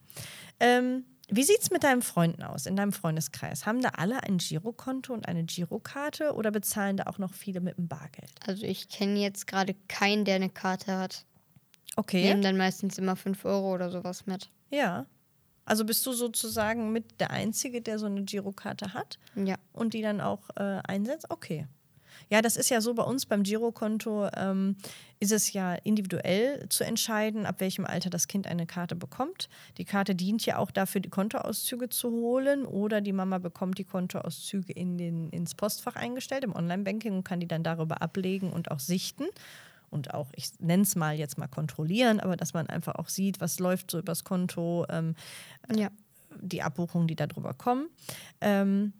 Ähm, 0.59 1.05
wie 1.29 1.43
sieht 1.43 1.59
es 1.61 1.71
mit 1.71 1.83
deinen 1.83 2.01
Freunden 2.01 2.41
aus, 2.41 2.65
in 2.65 2.75
deinem 2.77 2.93
Freundeskreis? 2.93 3.65
Haben 3.65 3.81
da 3.81 3.89
alle 3.89 4.23
ein 4.23 4.37
Girokonto 4.37 5.13
und 5.13 5.27
eine 5.27 5.43
Girokarte 5.43 6.33
oder 6.33 6.51
bezahlen 6.51 6.95
da 6.97 7.03
auch 7.07 7.17
noch 7.17 7.33
viele 7.33 7.59
mit 7.59 7.77
dem 7.77 7.87
Bargeld? 7.89 8.31
Also 8.45 8.63
ich 8.65 8.87
kenne 8.89 9.19
jetzt 9.19 9.45
gerade 9.45 9.75
keinen, 9.89 10.23
der 10.25 10.35
eine 10.35 10.49
Karte 10.49 10.97
hat. 10.97 11.25
Okay. 11.97 12.23
Nehmen 12.23 12.41
dann 12.41 12.57
meistens 12.57 12.97
immer 12.97 13.15
5 13.15 13.43
Euro 13.45 13.73
oder 13.73 13.89
sowas 13.91 14.25
mit. 14.25 14.49
Ja. 14.69 15.05
Also 15.65 15.83
bist 15.83 16.05
du 16.05 16.13
sozusagen 16.13 16.93
mit 16.93 17.19
der 17.19 17.31
Einzige, 17.31 17.81
der 17.81 17.99
so 17.99 18.05
eine 18.05 18.23
Girokarte 18.23 18.93
hat 18.93 19.19
Ja. 19.35 19.55
und 19.73 19.93
die 19.93 20.01
dann 20.01 20.21
auch 20.21 20.49
äh, 20.55 20.79
einsetzt? 20.87 21.29
Okay. 21.29 21.67
Ja, 22.29 22.41
das 22.41 22.57
ist 22.57 22.69
ja 22.69 22.81
so 22.81 22.93
bei 22.93 23.03
uns 23.03 23.25
beim 23.25 23.43
Girokonto, 23.43 24.29
ähm, 24.35 24.75
ist 25.19 25.31
es 25.31 25.53
ja 25.53 25.73
individuell 25.73 26.67
zu 26.69 26.83
entscheiden, 26.83 27.45
ab 27.45 27.59
welchem 27.59 27.85
Alter 27.85 28.09
das 28.09 28.27
Kind 28.27 28.47
eine 28.47 28.65
Karte 28.65 28.95
bekommt. 28.95 29.49
Die 29.77 29.85
Karte 29.85 30.13
dient 30.15 30.45
ja 30.45 30.57
auch 30.57 30.71
dafür, 30.71 31.01
die 31.01 31.09
Kontoauszüge 31.09 31.89
zu 31.89 32.11
holen 32.11 32.65
oder 32.65 33.01
die 33.01 33.13
Mama 33.13 33.37
bekommt 33.39 33.77
die 33.77 33.83
Kontoauszüge 33.83 34.73
in 34.73 34.97
den, 34.97 35.29
ins 35.29 35.55
Postfach 35.55 35.95
eingestellt 35.95 36.43
im 36.43 36.55
Online-Banking 36.55 37.13
und 37.13 37.23
kann 37.23 37.39
die 37.39 37.47
dann 37.47 37.63
darüber 37.63 38.01
ablegen 38.01 38.51
und 38.51 38.69
auch 38.71 38.79
sichten. 38.79 39.25
Und 39.89 40.13
auch, 40.13 40.27
ich 40.35 40.49
nenne 40.59 40.83
es 40.83 40.95
mal 40.95 41.15
jetzt 41.17 41.37
mal 41.37 41.47
kontrollieren, 41.47 42.19
aber 42.19 42.35
dass 42.35 42.53
man 42.53 42.67
einfach 42.67 42.95
auch 42.95 43.07
sieht, 43.07 43.39
was 43.39 43.57
läuft 43.59 43.89
so 43.89 43.99
übers 43.99 44.23
Konto, 44.25 44.85
ähm, 44.89 45.15
Ja. 45.73 45.89
die 46.39 46.61
Abbuchungen, 46.61 47.07
die 47.07 47.15
darüber 47.15 47.53
kommen. 47.53 47.87
Ähm, 48.41 48.93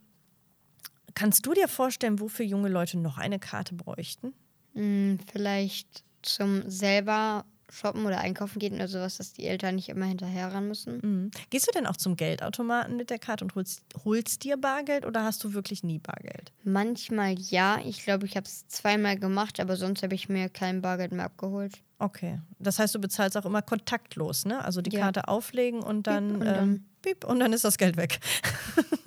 kannst 1.18 1.46
du 1.46 1.54
dir 1.54 1.68
vorstellen, 1.68 2.20
wofür 2.20 2.46
junge 2.46 2.70
Leute 2.70 2.98
noch 2.98 3.18
eine 3.18 3.40
Karte 3.40 3.74
bräuchten? 3.76 4.34
Hm, 4.76 5.18
vielleicht 5.32 6.04
zum 6.22 6.70
selber 6.70 7.44
shoppen 7.70 8.06
oder 8.06 8.20
einkaufen 8.20 8.60
gehen 8.60 8.76
oder 8.76 8.88
sowas, 8.88 9.18
dass 9.18 9.34
die 9.34 9.46
Eltern 9.46 9.76
nicht 9.76 9.90
immer 9.90 10.06
hinterher 10.06 10.54
ran 10.54 10.68
müssen. 10.70 11.00
Mhm. 11.02 11.32
Gehst 11.50 11.68
du 11.68 11.72
denn 11.72 11.86
auch 11.86 11.98
zum 11.98 12.16
Geldautomaten 12.16 12.96
mit 12.96 13.10
der 13.10 13.20
Karte 13.20 13.44
und 13.44 13.56
holst, 13.56 13.82
holst 14.06 14.44
dir 14.46 14.56
Bargeld 14.56 15.06
oder 15.06 15.24
hast 15.26 15.44
du 15.44 15.54
wirklich 15.54 15.84
nie 15.84 16.00
Bargeld? 16.00 16.54
Manchmal 16.64 17.34
ja. 17.38 17.80
Ich 17.84 18.04
glaube, 18.04 18.26
ich 18.26 18.38
habe 18.38 18.46
es 18.46 18.68
zweimal 18.68 19.18
gemacht, 19.20 19.60
aber 19.60 19.76
sonst 19.76 20.02
habe 20.04 20.16
ich 20.16 20.30
mir 20.30 20.48
kein 20.48 20.82
Bargeld 20.82 21.12
mehr 21.12 21.26
abgeholt. 21.26 21.82
Okay. 22.00 22.40
Das 22.60 22.80
heißt, 22.80 22.96
du 22.96 23.00
bezahlst 23.00 23.36
auch 23.36 23.46
immer 23.46 23.62
kontaktlos, 23.64 24.46
ne? 24.46 24.64
Also 24.64 24.82
die 24.82 24.92
Ja. 24.96 25.02
Karte 25.02 25.28
auflegen 25.28 25.82
und 25.82 26.08
dann, 26.08 26.36
und 26.36 26.42
ähm, 26.44 26.46
dann- 26.54 26.86
piep, 27.02 27.26
und 27.26 27.40
dann 27.42 27.52
ist 27.52 27.66
das 27.66 27.78
Geld 27.78 27.98
weg. 27.98 28.20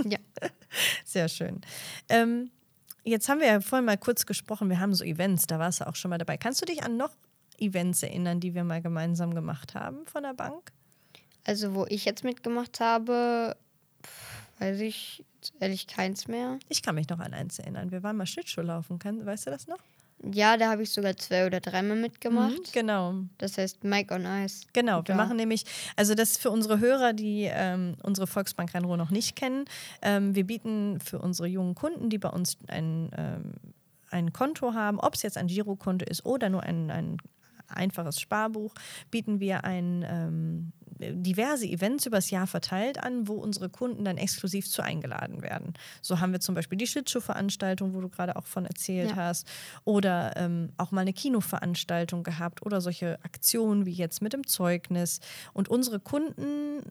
Ja. 0.04 0.18
Sehr 1.04 1.28
schön. 1.28 1.60
Ähm, 2.08 2.50
jetzt 3.04 3.28
haben 3.28 3.40
wir 3.40 3.46
ja 3.46 3.60
vorhin 3.60 3.86
mal 3.86 3.98
kurz 3.98 4.26
gesprochen, 4.26 4.68
wir 4.68 4.80
haben 4.80 4.94
so 4.94 5.04
Events, 5.04 5.46
da 5.46 5.58
warst 5.58 5.80
du 5.80 5.86
auch 5.86 5.96
schon 5.96 6.10
mal 6.10 6.18
dabei. 6.18 6.36
Kannst 6.36 6.60
du 6.62 6.66
dich 6.66 6.82
an 6.82 6.96
noch 6.96 7.10
Events 7.58 8.02
erinnern, 8.02 8.40
die 8.40 8.54
wir 8.54 8.64
mal 8.64 8.80
gemeinsam 8.80 9.34
gemacht 9.34 9.74
haben 9.74 10.06
von 10.06 10.22
der 10.22 10.34
Bank? 10.34 10.72
Also, 11.44 11.74
wo 11.74 11.86
ich 11.86 12.04
jetzt 12.04 12.24
mitgemacht 12.24 12.80
habe, 12.80 13.56
weiß 14.58 14.80
ich 14.80 15.24
ehrlich 15.58 15.86
keins 15.86 16.28
mehr. 16.28 16.58
Ich 16.68 16.82
kann 16.82 16.94
mich 16.94 17.08
noch 17.08 17.18
an 17.18 17.34
eins 17.34 17.58
erinnern. 17.58 17.90
Wir 17.90 18.02
waren 18.02 18.16
mal 18.16 18.26
Schlittschuhlaufen. 18.26 18.98
Kann, 18.98 19.24
weißt 19.24 19.46
du 19.46 19.50
das 19.50 19.66
noch? 19.66 19.78
Ja, 20.22 20.56
da 20.58 20.70
habe 20.70 20.82
ich 20.82 20.90
sogar 20.90 21.16
zwei 21.16 21.46
oder 21.46 21.60
dreimal 21.60 21.96
mitgemacht. 21.96 22.58
Mhm, 22.58 22.72
genau. 22.72 23.14
Das 23.38 23.56
heißt 23.56 23.84
Mike 23.84 24.14
on 24.14 24.26
Ice. 24.26 24.66
Genau, 24.74 25.02
wir 25.06 25.14
Ja. 25.14 25.16
machen 25.16 25.36
nämlich, 25.36 25.64
also 25.96 26.14
das 26.14 26.32
ist 26.32 26.42
für 26.42 26.50
unsere 26.50 26.78
Hörer, 26.78 27.12
die 27.14 27.48
ähm, 27.50 27.96
unsere 28.02 28.26
Volksbank 28.26 28.74
Rhein-Ruhr 28.74 28.98
noch 28.98 29.10
nicht 29.10 29.34
kennen. 29.34 29.64
Ähm, 30.02 30.34
wir 30.34 30.44
bieten 30.44 31.00
für 31.00 31.18
unsere 31.20 31.48
jungen 31.48 31.74
Kunden, 31.74 32.10
die 32.10 32.18
bei 32.18 32.28
uns 32.28 32.58
ein, 32.68 33.10
ähm, 33.16 33.52
ein 34.10 34.32
Konto 34.32 34.74
haben, 34.74 35.00
ob 35.00 35.14
es 35.14 35.22
jetzt 35.22 35.38
ein 35.38 35.46
Girokonto 35.46 36.04
ist 36.04 36.26
oder 36.26 36.50
nur 36.50 36.62
ein, 36.64 36.90
ein 36.90 37.16
einfaches 37.68 38.20
Sparbuch, 38.20 38.74
bieten 39.10 39.40
wir 39.40 39.64
ein 39.64 40.04
ähm, 40.06 40.72
diverse 41.00 41.66
Events 41.66 42.06
übers 42.06 42.30
Jahr 42.30 42.46
verteilt 42.46 43.02
an, 43.02 43.26
wo 43.26 43.34
unsere 43.34 43.68
Kunden 43.68 44.04
dann 44.04 44.18
exklusiv 44.18 44.68
zu 44.68 44.82
eingeladen 44.82 45.42
werden. 45.42 45.74
So 46.02 46.20
haben 46.20 46.32
wir 46.32 46.40
zum 46.40 46.54
Beispiel 46.54 46.78
die 46.78 46.86
Schlittschuhveranstaltung, 46.86 47.94
wo 47.94 48.00
du 48.00 48.08
gerade 48.08 48.36
auch 48.36 48.46
von 48.46 48.66
erzählt 48.66 49.10
ja. 49.10 49.16
hast, 49.16 49.46
oder 49.84 50.36
ähm, 50.36 50.72
auch 50.76 50.90
mal 50.90 51.00
eine 51.02 51.12
Kinoveranstaltung 51.12 52.22
gehabt 52.22 52.64
oder 52.64 52.80
solche 52.80 53.18
Aktionen 53.24 53.86
wie 53.86 53.92
jetzt 53.92 54.20
mit 54.22 54.32
dem 54.32 54.46
Zeugnis. 54.46 55.20
Und 55.52 55.68
unsere 55.68 56.00
Kunden 56.00 56.82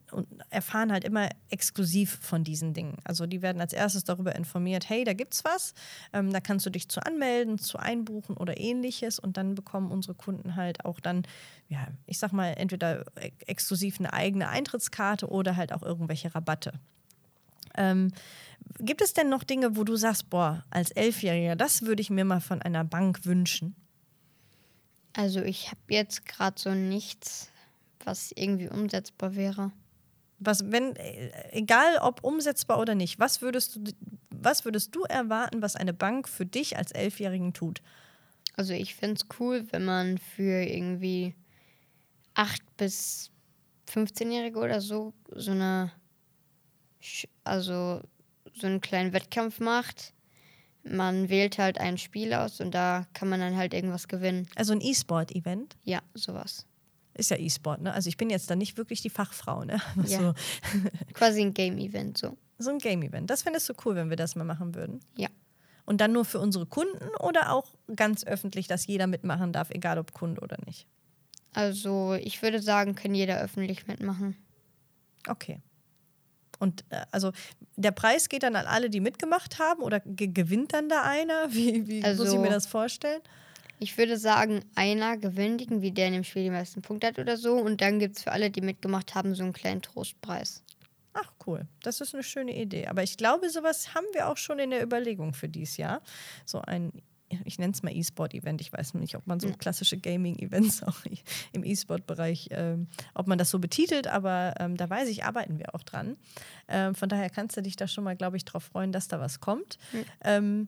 erfahren 0.50 0.92
halt 0.92 1.04
immer 1.04 1.30
exklusiv 1.50 2.20
von 2.22 2.44
diesen 2.44 2.74
Dingen. 2.74 2.98
Also 3.04 3.28
die 3.28 3.42
werden 3.42 3.62
als 3.62 3.74
erstes 3.74 4.04
darüber 4.04 4.36
informiert, 4.36 4.90
hey, 4.90 5.04
da 5.04 5.14
gibt's 5.14 5.44
was, 5.46 5.74
ähm, 6.14 6.32
da 6.34 6.40
kannst 6.40 6.66
du 6.66 6.70
dich 6.70 6.90
zu 6.90 7.02
anmelden, 7.02 7.60
zu 7.60 7.78
einbuchen 7.78 8.38
oder 8.38 8.60
ähnliches 8.60 9.20
und 9.20 9.38
dann 9.38 9.56
bekommen 9.56 9.92
unsere 9.92 10.16
Kunden 10.16 10.56
halt 10.56 10.86
auch 10.86 11.00
dann, 11.00 11.24
ja, 11.68 11.88
ich 12.06 12.18
sag 12.18 12.34
mal, 12.34 12.54
entweder 12.58 13.04
exklusiv 13.46 13.99
eine 14.00 14.14
eigene 14.14 14.50
Eintrittskarte 14.50 15.28
oder 15.28 15.56
halt 15.56 15.74
auch 15.74 15.84
irgendwelche 15.84 16.34
Rabatte. 16.34 16.74
Ähm, 17.76 18.12
gibt 18.80 19.02
es 19.02 19.14
denn 19.14 19.30
noch 19.30 19.44
Dinge, 19.44 19.76
wo 19.76 19.84
du 19.84 19.96
sagst, 19.96 20.30
boah, 20.30 20.64
als 20.70 20.92
Elfjähriger, 20.92 21.56
das 21.56 21.84
würde 21.84 22.02
ich 22.02 22.10
mir 22.10 22.26
mal 22.26 22.42
von 22.42 22.62
einer 22.62 22.84
Bank 22.84 23.26
wünschen? 23.26 23.76
Also 25.14 25.42
ich 25.42 25.68
habe 25.68 25.82
jetzt 25.90 26.26
gerade 26.26 26.60
so 26.60 26.72
nichts, 26.72 27.50
was 28.04 28.32
irgendwie 28.36 28.70
umsetzbar 28.70 29.36
wäre. 29.36 29.72
Was, 30.40 30.72
wenn, 30.72 30.96
äh, 30.96 31.32
egal 31.52 31.98
ob 31.98 32.24
umsetzbar 32.24 32.80
oder 32.80 32.96
nicht, 32.96 33.20
was 33.20 33.42
würdest 33.42 33.76
du, 33.76 33.92
was 34.30 34.64
würdest 34.64 34.96
du 34.96 35.04
erwarten, 35.04 35.62
was 35.62 35.76
eine 35.76 35.94
Bank 35.94 36.30
für 36.30 36.46
dich 36.46 36.78
als 36.78 36.92
Elfjährigen 36.92 37.54
tut? 37.54 37.82
Also 38.56 38.74
ich 38.74 38.96
finde 38.96 39.16
es 39.16 39.40
cool, 39.40 39.66
wenn 39.72 39.86
man 39.86 40.18
für 40.18 40.64
irgendwie 40.64 41.36
8 42.36 42.62
bis 42.78 43.32
15-Jährige 43.90 44.60
oder 44.60 44.82
so 44.82 45.14
so 45.36 45.52
eine 45.52 45.92
also 47.44 48.02
so 48.54 48.68
einen 48.68 48.82
kleinen 48.82 49.14
Wettkampf 49.14 49.60
macht. 49.60 50.14
Man 50.84 51.30
wählt 51.30 51.58
halt 51.58 51.78
ein 51.80 51.98
Spiel 51.98 52.34
aus 52.34 52.62
und 52.62 52.74
da 52.74 53.06
kann 53.14 53.30
man 53.30 53.40
dann 53.40 53.58
halt 53.58 53.74
irgendwas 53.74 54.08
gewinnen. 54.08 54.48
Also 54.56 54.74
ein 54.74 54.82
E-Sport-Event? 54.82 55.78
Ja, 55.84 56.02
sowas. 56.14 56.66
Ist 57.14 57.32
ja 57.32 57.38
E-Sport, 57.38 57.82
ne? 57.82 57.94
Also 57.94 58.08
ich 58.08 58.18
bin 58.18 58.30
jetzt 58.30 58.50
da 58.50 58.56
nicht 58.56 58.78
wirklich 58.78 59.02
die 59.02 59.10
Fachfrau, 59.10 59.66
ne? 59.66 59.82
Ja. 60.06 60.20
So. 60.20 60.34
Quasi 61.14 61.42
ein 61.42 61.54
Game-Event, 61.54 62.18
so. 62.18 62.38
So 62.58 62.70
ein 62.70 62.80
Game-Event. 62.80 63.30
Das 63.30 63.44
fändest 63.44 63.68
du 63.70 63.74
cool, 63.86 63.96
wenn 63.96 64.10
wir 64.10 64.18
das 64.18 64.36
mal 64.36 64.46
machen 64.46 64.74
würden. 64.74 65.02
Ja. 65.18 65.28
Und 65.86 66.02
dann 66.02 66.14
nur 66.14 66.24
für 66.24 66.40
unsere 66.40 66.66
Kunden 66.66 67.10
oder 67.20 67.52
auch 67.52 67.74
ganz 67.96 68.24
öffentlich, 68.24 68.68
dass 68.68 68.88
jeder 68.88 69.08
mitmachen 69.08 69.52
darf, 69.52 69.70
egal 69.72 69.98
ob 69.98 70.14
Kunde 70.14 70.42
oder 70.42 70.58
nicht? 70.66 70.88
Also 71.54 72.14
ich 72.14 72.42
würde 72.42 72.62
sagen, 72.62 72.96
kann 72.96 73.16
jeder 73.16 73.40
öffentlich 73.42 73.88
mitmachen. 73.88 74.36
Okay. 75.28 75.62
Und 76.60 76.84
äh, 76.90 77.06
also 77.12 77.32
der 77.76 77.92
Preis 77.92 78.30
geht 78.30 78.44
dann 78.44 78.56
an 78.56 78.66
alle, 78.66 78.90
die 78.90 79.00
mitgemacht 79.00 79.60
haben 79.60 79.82
oder 79.82 80.02
gewinnt 80.02 80.74
dann 80.74 80.90
da 80.90 81.04
einer? 81.04 81.48
Wie, 81.54 81.88
wie 81.88 82.04
also, 82.04 82.24
muss 82.24 82.34
ich 82.34 82.40
mir 82.40 82.50
das 82.50 82.68
vorstellen? 82.68 83.22
Ich 83.82 83.98
würde 83.98 84.18
sagen, 84.18 84.66
einer 84.76 85.18
gewinnt 85.18 85.62
irgendwie, 85.62 85.92
der 85.92 86.08
in 86.08 86.14
dem 86.14 86.24
Spiel 86.26 86.44
die 86.44 86.50
meisten 86.50 86.82
Punkte 86.82 87.08
hat 87.08 87.18
oder 87.18 87.38
so. 87.38 87.56
Und 87.56 87.80
dann 87.80 88.00
gibt 88.00 88.18
es 88.18 88.24
für 88.24 88.34
alle, 88.34 88.50
die 88.50 88.60
mitgemacht 88.60 89.16
haben, 89.16 89.34
so 89.36 89.44
einen 89.44 89.54
kleinen 89.54 89.82
Trostpreis. 89.82 90.64
Ach 91.14 91.32
cool, 91.48 91.66
das 91.82 92.02
ist 92.02 92.14
eine 92.14 92.24
schöne 92.24 92.56
Idee. 92.56 92.88
Aber 92.88 93.04
ich 93.04 93.16
glaube, 93.16 93.50
sowas 93.50 93.96
haben 93.96 94.06
wir 94.14 94.28
auch 94.28 94.38
schon 94.38 94.60
in 94.60 94.72
der 94.72 94.84
Überlegung 94.84 95.34
für 95.34 95.48
dieses 95.48 95.78
Jahr. 95.78 96.02
So 96.46 96.62
ein 96.62 96.92
ich 97.46 97.60
nenne 97.60 97.74
es 97.74 97.84
mal 97.84 97.96
E-Sport-Event. 97.96 98.62
Ich 98.62 98.72
weiß 98.74 98.94
nicht, 98.96 99.16
ob 99.16 99.28
man 99.28 99.40
so 99.40 99.50
klassische 99.50 99.98
Gaming-Events 99.98 100.84
auch 100.88 100.98
im 101.52 101.64
E-Sport-Bereich, 101.64 102.50
ähm, 102.52 102.88
ob 103.14 103.28
man 103.28 103.38
das 103.38 103.50
so 103.50 103.60
betitelt, 103.60 104.08
aber 104.08 104.56
ähm, 104.60 104.78
da 104.78 104.90
weiß 104.90 105.10
ich, 105.10 105.24
arbeiten 105.24 105.60
wir 105.60 105.76
auch 105.76 105.84
dran. 105.84 106.18
Ähm, 106.68 106.96
von 106.96 107.10
daher 107.10 107.30
kannst 107.30 107.58
du 107.58 107.62
dich 107.62 107.76
da 107.76 107.88
schon 107.88 108.04
mal, 108.04 108.16
glaube 108.16 108.38
ich, 108.38 108.46
darauf 108.46 108.64
freuen, 108.64 108.92
dass 108.92 109.08
da 109.08 109.20
was 109.20 109.40
kommt. 109.40 109.78
Mhm. 110.24 110.68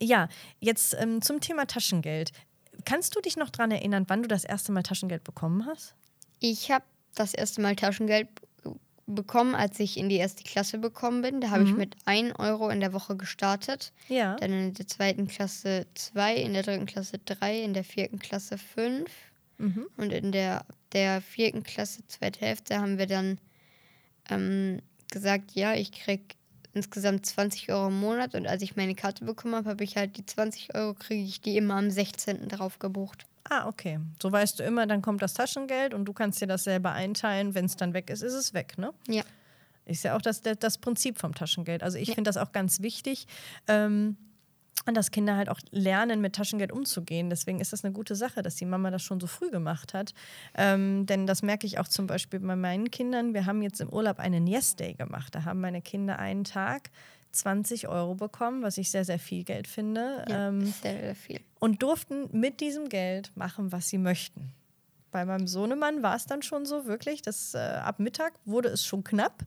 ja, 0.00 0.28
jetzt 0.60 0.96
ähm, 0.98 1.22
zum 1.22 1.40
Thema 1.40 1.66
Taschengeld. 1.66 2.32
Kannst 2.84 3.16
du 3.16 3.20
dich 3.20 3.36
noch 3.36 3.50
daran 3.50 3.70
erinnern, 3.70 4.04
wann 4.08 4.22
du 4.22 4.28
das 4.28 4.44
erste 4.44 4.72
Mal 4.72 4.82
Taschengeld 4.82 5.24
bekommen 5.24 5.66
hast? 5.66 5.94
Ich 6.40 6.70
habe 6.70 6.84
das 7.14 7.34
erste 7.34 7.60
Mal 7.60 7.76
Taschengeld 7.76 8.28
bekommen, 9.06 9.54
als 9.54 9.78
ich 9.80 9.96
in 9.96 10.08
die 10.08 10.16
erste 10.16 10.42
Klasse 10.42 10.78
bekommen 10.78 11.22
bin. 11.22 11.40
Da 11.40 11.50
habe 11.50 11.64
mhm. 11.64 11.70
ich 11.70 11.76
mit 11.76 11.96
1 12.04 12.38
Euro 12.38 12.68
in 12.68 12.80
der 12.80 12.92
Woche 12.92 13.16
gestartet. 13.16 13.92
Ja. 14.08 14.36
Dann 14.36 14.52
in 14.52 14.74
der 14.74 14.86
zweiten 14.86 15.28
Klasse 15.28 15.86
2, 15.94 16.36
in 16.36 16.54
der 16.54 16.62
dritten 16.62 16.86
Klasse 16.86 17.18
3, 17.24 17.62
in 17.62 17.74
der 17.74 17.84
vierten 17.84 18.18
Klasse 18.18 18.58
5. 18.58 19.10
Mhm. 19.58 19.86
Und 19.96 20.12
in 20.12 20.32
der, 20.32 20.64
der 20.92 21.20
vierten 21.20 21.62
Klasse, 21.62 22.06
zweite 22.08 22.40
Hälfte, 22.40 22.78
haben 22.80 22.98
wir 22.98 23.06
dann 23.06 23.38
ähm, 24.28 24.80
gesagt, 25.10 25.52
ja, 25.52 25.74
ich 25.74 25.92
kriege 25.92 26.35
insgesamt 26.76 27.26
20 27.26 27.72
Euro 27.72 27.88
im 27.88 27.98
Monat. 27.98 28.34
Und 28.34 28.46
als 28.46 28.62
ich 28.62 28.76
meine 28.76 28.94
Karte 28.94 29.24
bekommen 29.24 29.54
habe, 29.54 29.70
habe 29.70 29.84
ich 29.84 29.96
halt 29.96 30.16
die 30.16 30.24
20 30.24 30.74
Euro, 30.74 30.94
kriege 30.94 31.24
ich 31.24 31.40
die 31.40 31.56
immer 31.56 31.74
am 31.74 31.90
16. 31.90 32.48
drauf 32.48 32.78
gebucht. 32.78 33.26
Ah, 33.48 33.66
okay. 33.66 33.98
So 34.20 34.30
weißt 34.30 34.60
du 34.60 34.64
immer, 34.64 34.86
dann 34.86 35.02
kommt 35.02 35.22
das 35.22 35.34
Taschengeld 35.34 35.94
und 35.94 36.04
du 36.04 36.12
kannst 36.12 36.40
dir 36.40 36.46
das 36.46 36.64
selber 36.64 36.92
einteilen. 36.92 37.54
Wenn 37.54 37.64
es 37.64 37.76
dann 37.76 37.94
weg 37.94 38.10
ist, 38.10 38.22
ist 38.22 38.34
es 38.34 38.54
weg, 38.54 38.76
ne? 38.76 38.92
Ja. 39.08 39.22
Ist 39.84 40.02
ja 40.02 40.16
auch 40.16 40.22
das, 40.22 40.42
das 40.42 40.78
Prinzip 40.78 41.18
vom 41.18 41.34
Taschengeld. 41.34 41.82
Also 41.82 41.96
ich 41.96 42.08
ja. 42.08 42.14
finde 42.14 42.28
das 42.28 42.36
auch 42.36 42.52
ganz 42.52 42.82
wichtig. 42.82 43.26
Ähm, 43.68 44.16
dass 44.94 45.10
Kinder 45.10 45.36
halt 45.36 45.48
auch 45.48 45.60
lernen, 45.70 46.20
mit 46.20 46.34
Taschengeld 46.34 46.72
umzugehen. 46.72 47.30
Deswegen 47.30 47.60
ist 47.60 47.72
das 47.72 47.84
eine 47.84 47.92
gute 47.92 48.14
Sache, 48.14 48.42
dass 48.42 48.56
die 48.56 48.66
Mama 48.66 48.90
das 48.90 49.02
schon 49.02 49.20
so 49.20 49.26
früh 49.26 49.50
gemacht 49.50 49.94
hat. 49.94 50.14
Ähm, 50.54 51.06
denn 51.06 51.26
das 51.26 51.42
merke 51.42 51.66
ich 51.66 51.78
auch 51.78 51.88
zum 51.88 52.06
Beispiel 52.06 52.40
bei 52.40 52.56
meinen 52.56 52.90
Kindern. 52.90 53.34
Wir 53.34 53.46
haben 53.46 53.62
jetzt 53.62 53.80
im 53.80 53.88
Urlaub 53.88 54.18
einen 54.18 54.46
Yes 54.46 54.76
Day 54.76 54.94
gemacht. 54.94 55.34
Da 55.34 55.44
haben 55.44 55.60
meine 55.60 55.82
Kinder 55.82 56.18
einen 56.18 56.44
Tag 56.44 56.90
20 57.32 57.88
Euro 57.88 58.14
bekommen, 58.14 58.62
was 58.62 58.78
ich 58.78 58.90
sehr, 58.90 59.04
sehr 59.04 59.18
viel 59.18 59.44
Geld 59.44 59.66
finde. 59.66 60.24
Ja, 60.28 60.48
ähm, 60.48 60.66
sehr, 60.66 61.00
sehr 61.00 61.14
viel. 61.14 61.40
Und 61.58 61.82
durften 61.82 62.28
mit 62.32 62.60
diesem 62.60 62.88
Geld 62.88 63.32
machen, 63.34 63.72
was 63.72 63.88
sie 63.88 63.98
möchten 63.98 64.52
bei 65.10 65.24
meinem 65.24 65.46
Sohnemann 65.46 66.02
war 66.02 66.16
es 66.16 66.26
dann 66.26 66.42
schon 66.42 66.66
so 66.66 66.86
wirklich, 66.86 67.22
dass 67.22 67.54
äh, 67.54 67.58
ab 67.58 68.00
Mittag 68.00 68.34
wurde 68.44 68.68
es 68.68 68.84
schon 68.84 69.04
knapp. 69.04 69.44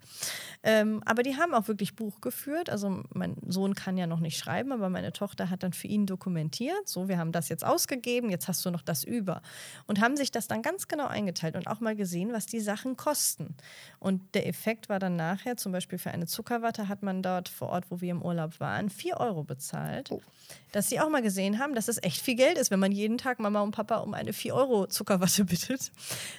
Ähm, 0.63 1.01
aber 1.06 1.24
die 1.24 1.38
haben 1.38 1.54
auch 1.54 1.68
wirklich 1.68 1.96
Buch 1.96 2.22
geführt. 2.22 2.70
Also 2.70 3.04
mein 3.13 3.36
Sohn 3.48 3.75
kann 3.75 3.98
ja 3.98 4.08
noch 4.08 4.20
nicht 4.20 4.38
schreiben, 4.38 4.72
aber 4.72 4.89
meine 4.89 5.13
Tochter 5.13 5.50
hat 5.50 5.63
dann 5.63 5.74
für 5.74 5.88
ihn 5.88 6.06
dokumentiert. 6.06 6.88
So, 6.88 7.08
wir 7.08 7.18
haben 7.18 7.32
das 7.32 7.50
jetzt 7.50 7.66
ausgegeben, 7.66 8.30
jetzt 8.30 8.48
hast 8.48 8.66
du 8.66 8.72
noch 8.72 8.82
das 8.82 9.04
über. 9.04 9.42
Und 9.86 10.01
haben 10.01 10.18
sich 10.18 10.32
das 10.32 10.48
dann 10.48 10.62
ganz 10.62 10.88
genau 10.88 11.08
eingeteilt 11.08 11.56
und 11.56 11.68
auch 11.68 11.80
mal 11.80 11.96
gesehen, 11.96 12.34
was 12.34 12.46
die 12.46 12.60
Sachen 12.60 12.98
kosten. 12.98 13.56
Und 14.00 14.36
der 14.36 14.48
Effekt 14.48 14.89
war 14.89 15.00
dann 15.00 15.16
nachher, 15.16 15.58
zum 15.58 15.72
Beispiel 15.72 16.00
für 16.00 16.12
eine 16.12 16.25
Zuckerwatte 16.25 16.88
hat 16.88 17.04
man 17.04 17.22
dort 17.22 17.50
vor 17.50 17.70
Ort, 17.70 17.86
wo 17.89 18.01
wir 18.01 18.12
im 18.12 18.22
Urlaub 18.22 18.60
waren, 18.60 18.89
4 18.89 19.18
Euro 19.18 19.44
bezahlt. 19.44 20.12
Oh. 20.12 20.22
Dass 20.71 20.89
sie 20.89 20.99
auch 20.99 21.09
mal 21.09 21.21
gesehen 21.21 21.57
haben, 21.57 21.73
dass 21.73 21.88
es 21.88 22.01
echt 22.03 22.21
viel 22.21 22.35
Geld 22.35 22.57
ist, 22.57 22.69
wenn 22.69 22.79
man 22.79 22.91
jeden 22.91 23.17
Tag 23.17 23.39
Mama 23.39 23.61
und 23.61 23.71
Papa 23.71 23.97
um 23.97 24.13
eine 24.13 24.33
4 24.33 24.53
Euro 24.53 24.85
Zuckerwatte 24.88 25.45
bittet. 25.45 25.79
Bedeutet, 25.79 25.91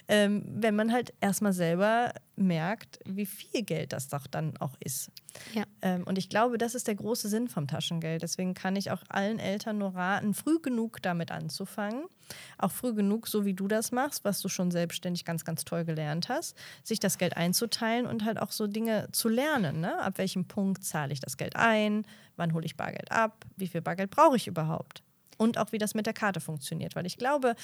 ähm, 0.07 0.43
wenn 0.47 0.75
man 0.75 0.91
halt 0.91 1.13
erstmal 1.21 1.53
selber 1.53 2.13
merkt, 2.41 2.99
wie 3.05 3.25
viel 3.25 3.63
Geld 3.63 3.93
das 3.93 4.07
doch 4.07 4.27
dann 4.27 4.57
auch 4.57 4.75
ist. 4.79 5.11
Ja. 5.53 5.63
Ähm, 5.81 6.03
und 6.05 6.17
ich 6.17 6.29
glaube, 6.29 6.57
das 6.57 6.75
ist 6.75 6.87
der 6.87 6.95
große 6.95 7.29
Sinn 7.29 7.47
vom 7.47 7.67
Taschengeld. 7.67 8.21
Deswegen 8.21 8.53
kann 8.53 8.75
ich 8.75 8.91
auch 8.91 9.03
allen 9.09 9.39
Eltern 9.39 9.77
nur 9.77 9.95
raten, 9.95 10.33
früh 10.33 10.59
genug 10.59 11.01
damit 11.01 11.31
anzufangen. 11.31 12.05
Auch 12.57 12.71
früh 12.71 12.93
genug, 12.93 13.27
so 13.27 13.45
wie 13.45 13.53
du 13.53 13.67
das 13.67 13.91
machst, 13.91 14.23
was 14.23 14.41
du 14.41 14.49
schon 14.49 14.71
selbstständig 14.71 15.25
ganz, 15.25 15.43
ganz 15.43 15.65
toll 15.65 15.83
gelernt 15.83 16.29
hast, 16.29 16.55
sich 16.83 16.99
das 16.99 17.17
Geld 17.17 17.35
einzuteilen 17.35 18.05
und 18.05 18.25
halt 18.25 18.39
auch 18.39 18.51
so 18.51 18.67
Dinge 18.67 19.09
zu 19.11 19.27
lernen. 19.27 19.81
Ne? 19.81 19.99
Ab 20.01 20.17
welchem 20.17 20.45
Punkt 20.45 20.83
zahle 20.83 21.13
ich 21.13 21.19
das 21.19 21.37
Geld 21.37 21.55
ein? 21.55 22.05
Wann 22.37 22.53
hole 22.53 22.65
ich 22.65 22.77
Bargeld 22.77 23.11
ab? 23.11 23.45
Wie 23.57 23.67
viel 23.67 23.81
Bargeld 23.81 24.11
brauche 24.11 24.35
ich 24.35 24.47
überhaupt? 24.47 25.03
Und 25.41 25.57
auch 25.57 25.71
wie 25.71 25.79
das 25.79 25.95
mit 25.95 26.05
der 26.05 26.13
Karte 26.13 26.39
funktioniert. 26.39 26.95
Weil 26.95 27.07
ich 27.07 27.17
glaube, 27.17 27.55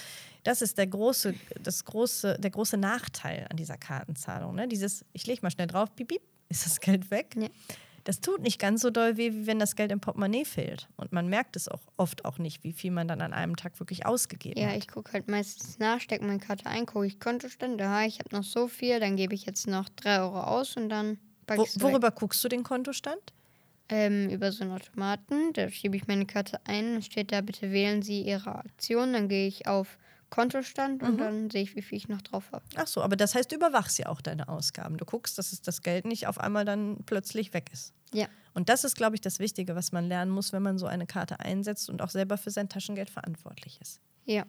das 0.42 0.62
ist 0.62 0.78
der 0.78 0.88
große, 0.88 1.32
das 1.62 1.84
große, 1.84 2.36
der 2.40 2.50
große 2.50 2.76
Nachteil 2.76 3.46
an 3.48 3.56
dieser 3.56 3.76
Kartenzahlung. 3.76 4.56
Ne? 4.56 4.66
Dieses, 4.66 5.04
ich 5.12 5.26
lege 5.28 5.42
mal 5.42 5.50
schnell 5.50 5.68
drauf, 5.68 5.94
piep, 5.94 6.08
piep, 6.08 6.22
ist 6.48 6.66
das 6.66 6.80
Geld 6.80 7.12
weg. 7.12 7.36
Ja. 7.38 7.46
Das 8.02 8.20
tut 8.20 8.40
nicht 8.40 8.58
ganz 8.58 8.80
so 8.80 8.90
doll 8.90 9.16
weh, 9.16 9.32
wie 9.32 9.46
wenn 9.46 9.60
das 9.60 9.76
Geld 9.76 9.92
im 9.92 10.00
Portemonnaie 10.00 10.44
fehlt. 10.44 10.88
Und 10.96 11.12
man 11.12 11.28
merkt 11.28 11.54
es 11.54 11.68
auch 11.68 11.82
oft 11.96 12.24
auch 12.24 12.38
nicht, 12.38 12.64
wie 12.64 12.72
viel 12.72 12.90
man 12.90 13.06
dann 13.06 13.20
an 13.20 13.32
einem 13.32 13.54
Tag 13.54 13.78
wirklich 13.78 14.06
ausgegeben 14.06 14.58
ja, 14.58 14.66
hat. 14.66 14.72
Ja, 14.72 14.78
ich 14.78 14.88
gucke 14.88 15.12
halt 15.12 15.28
meistens 15.28 15.78
nach, 15.78 16.00
stecke 16.00 16.24
meine 16.24 16.40
Karte 16.40 16.66
ein, 16.66 16.84
gucke 16.84 17.06
ich 17.06 17.20
Kontostand, 17.20 17.80
aha, 17.80 18.06
ich 18.06 18.18
habe 18.18 18.34
noch 18.34 18.44
so 18.44 18.66
viel, 18.66 18.98
dann 18.98 19.14
gebe 19.16 19.34
ich 19.34 19.44
jetzt 19.44 19.68
noch 19.68 19.88
drei 19.90 20.20
Euro 20.20 20.40
aus 20.40 20.76
und 20.76 20.88
dann 20.88 21.18
ich 21.50 21.80
Worüber 21.80 22.08
weg. 22.08 22.14
guckst 22.16 22.42
du 22.42 22.48
den 22.48 22.62
Kontostand? 22.62 23.32
Ähm, 23.88 24.28
über 24.30 24.52
so 24.52 24.64
einen 24.64 24.72
Automaten. 24.72 25.52
Da 25.54 25.68
schiebe 25.68 25.96
ich 25.96 26.06
meine 26.06 26.26
Karte 26.26 26.60
ein 26.64 26.96
und 26.96 27.04
steht 27.04 27.32
da, 27.32 27.40
bitte 27.40 27.70
wählen 27.72 28.02
Sie 28.02 28.22
Ihre 28.22 28.54
Aktion. 28.54 29.12
Dann 29.12 29.28
gehe 29.28 29.46
ich 29.46 29.66
auf 29.66 29.98
Kontostand 30.30 31.02
und 31.02 31.14
mhm. 31.14 31.18
dann 31.18 31.50
sehe 31.50 31.62
ich, 31.62 31.74
wie 31.74 31.82
viel 31.82 31.96
ich 31.96 32.08
noch 32.08 32.20
drauf 32.20 32.52
habe. 32.52 32.64
Ach 32.76 32.86
so, 32.86 33.02
aber 33.02 33.16
das 33.16 33.34
heißt, 33.34 33.50
du 33.50 33.56
überwachst 33.56 33.98
ja 33.98 34.06
auch 34.06 34.20
deine 34.20 34.48
Ausgaben. 34.48 34.98
Du 34.98 35.04
guckst, 35.04 35.38
dass 35.38 35.52
es 35.52 35.62
das 35.62 35.82
Geld 35.82 36.04
nicht 36.04 36.26
auf 36.26 36.38
einmal 36.38 36.64
dann 36.64 36.98
plötzlich 37.06 37.54
weg 37.54 37.70
ist. 37.72 37.94
Ja. 38.12 38.26
Und 38.54 38.68
das 38.68 38.84
ist, 38.84 38.96
glaube 38.96 39.14
ich, 39.14 39.20
das 39.20 39.38
Wichtige, 39.38 39.74
was 39.74 39.92
man 39.92 40.06
lernen 40.06 40.30
muss, 40.30 40.52
wenn 40.52 40.62
man 40.62 40.78
so 40.78 40.86
eine 40.86 41.06
Karte 41.06 41.40
einsetzt 41.40 41.88
und 41.88 42.02
auch 42.02 42.10
selber 42.10 42.36
für 42.36 42.50
sein 42.50 42.68
Taschengeld 42.68 43.10
verantwortlich 43.10 43.80
ist. 43.80 44.00
Ja. 44.24 44.44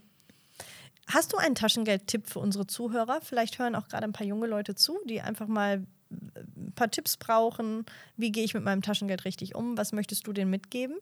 Hast 1.07 1.33
du 1.33 1.37
einen 1.37 1.55
Taschengeldtipp 1.55 2.27
für 2.29 2.39
unsere 2.39 2.67
Zuhörer? 2.67 3.19
Vielleicht 3.21 3.57
hören 3.57 3.75
auch 3.75 3.87
gerade 3.87 4.03
ein 4.03 4.13
paar 4.13 4.27
junge 4.27 4.47
Leute 4.47 4.75
zu, 4.75 4.99
die 5.05 5.21
einfach 5.21 5.47
mal 5.47 5.85
ein 6.11 6.73
paar 6.75 6.91
Tipps 6.91 7.17
brauchen. 7.17 7.85
Wie 8.17 8.31
gehe 8.31 8.43
ich 8.43 8.53
mit 8.53 8.63
meinem 8.63 8.81
Taschengeld 8.81 9.25
richtig 9.25 9.55
um? 9.55 9.77
Was 9.77 9.91
möchtest 9.91 10.25
du 10.27 10.33
denen 10.33 10.51
mitgeben? 10.51 10.97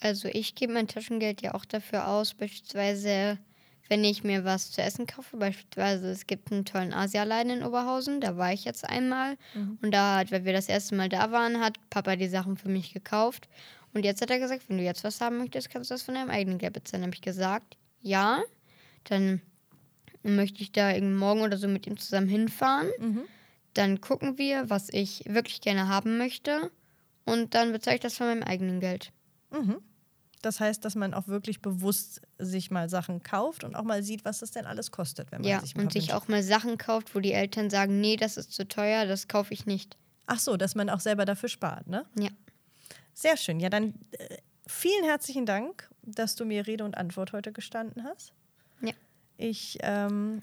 Also 0.00 0.28
ich 0.28 0.54
gebe 0.54 0.72
mein 0.72 0.88
Taschengeld 0.88 1.42
ja 1.42 1.54
auch 1.54 1.64
dafür 1.64 2.08
aus, 2.08 2.34
beispielsweise 2.34 3.38
wenn 3.88 4.04
ich 4.04 4.22
mir 4.22 4.44
was 4.44 4.70
zu 4.70 4.82
essen 4.82 5.06
kaufe, 5.06 5.38
beispielsweise 5.38 6.10
es 6.10 6.26
gibt 6.26 6.52
einen 6.52 6.66
tollen 6.66 6.92
Asialaden 6.92 7.50
in 7.50 7.64
Oberhausen, 7.64 8.20
da 8.20 8.36
war 8.36 8.52
ich 8.52 8.64
jetzt 8.64 8.84
einmal 8.84 9.36
mhm. 9.54 9.78
und 9.80 9.92
da 9.92 10.18
hat, 10.18 10.30
weil 10.30 10.44
wir 10.44 10.52
das 10.52 10.68
erste 10.68 10.94
Mal 10.94 11.08
da 11.08 11.32
waren, 11.32 11.58
hat 11.60 11.78
Papa 11.88 12.16
die 12.16 12.28
Sachen 12.28 12.58
für 12.58 12.68
mich 12.68 12.92
gekauft 12.92 13.48
und 13.94 14.04
jetzt 14.04 14.20
hat 14.20 14.30
er 14.30 14.38
gesagt, 14.38 14.68
wenn 14.68 14.76
du 14.76 14.84
jetzt 14.84 15.04
was 15.04 15.20
haben 15.20 15.38
möchtest, 15.38 15.70
kannst 15.70 15.90
du 15.90 15.94
das 15.94 16.02
von 16.02 16.14
deinem 16.14 16.30
eigenen 16.30 16.58
Geld 16.58 16.74
bezahlen. 16.74 17.02
Dann 17.02 17.08
habe 17.08 17.14
ich 17.14 17.22
gesagt, 17.22 17.76
ja, 18.00 18.42
dann 19.04 19.40
möchte 20.22 20.62
ich 20.62 20.72
da 20.72 20.98
morgen 21.00 21.40
oder 21.40 21.56
so 21.56 21.68
mit 21.68 21.86
ihm 21.86 21.96
zusammen 21.96 22.28
hinfahren. 22.28 22.88
Mhm. 22.98 23.22
Dann 23.78 24.00
gucken 24.00 24.38
wir, 24.38 24.68
was 24.70 24.88
ich 24.90 25.22
wirklich 25.24 25.60
gerne 25.60 25.86
haben 25.86 26.18
möchte 26.18 26.72
und 27.24 27.54
dann 27.54 27.70
bezahle 27.70 27.94
ich 27.94 28.02
das 28.02 28.16
von 28.16 28.26
meinem 28.26 28.42
eigenen 28.42 28.80
Geld. 28.80 29.12
Mhm. 29.52 29.76
Das 30.42 30.58
heißt, 30.58 30.84
dass 30.84 30.96
man 30.96 31.14
auch 31.14 31.28
wirklich 31.28 31.62
bewusst 31.62 32.22
sich 32.38 32.72
mal 32.72 32.88
Sachen 32.88 33.22
kauft 33.22 33.62
und 33.62 33.76
auch 33.76 33.84
mal 33.84 34.02
sieht, 34.02 34.24
was 34.24 34.40
das 34.40 34.50
denn 34.50 34.66
alles 34.66 34.90
kostet, 34.90 35.30
wenn 35.30 35.42
man 35.42 35.48
ja, 35.48 35.60
sich 35.60 35.76
mal 35.76 35.84
und 35.84 35.92
sich 35.92 36.12
auch 36.12 36.26
mal 36.26 36.42
Sachen 36.42 36.76
kauft, 36.76 37.14
wo 37.14 37.20
die 37.20 37.30
Eltern 37.30 37.70
sagen, 37.70 38.00
nee, 38.00 38.16
das 38.16 38.36
ist 38.36 38.52
zu 38.52 38.66
teuer, 38.66 39.06
das 39.06 39.28
kaufe 39.28 39.54
ich 39.54 39.64
nicht. 39.64 39.96
Ach 40.26 40.40
so, 40.40 40.56
dass 40.56 40.74
man 40.74 40.90
auch 40.90 41.00
selber 41.00 41.24
dafür 41.24 41.48
spart, 41.48 41.86
ne? 41.86 42.04
Ja. 42.18 42.30
Sehr 43.14 43.36
schön. 43.36 43.60
Ja, 43.60 43.68
dann 43.68 43.94
äh, 44.10 44.38
vielen 44.66 45.04
herzlichen 45.04 45.46
Dank, 45.46 45.88
dass 46.02 46.34
du 46.34 46.44
mir 46.44 46.66
Rede 46.66 46.82
und 46.82 46.96
Antwort 46.96 47.32
heute 47.32 47.52
gestanden 47.52 48.02
hast. 48.02 48.32
Ja. 48.80 48.94
Ich 49.36 49.78
ähm, 49.82 50.42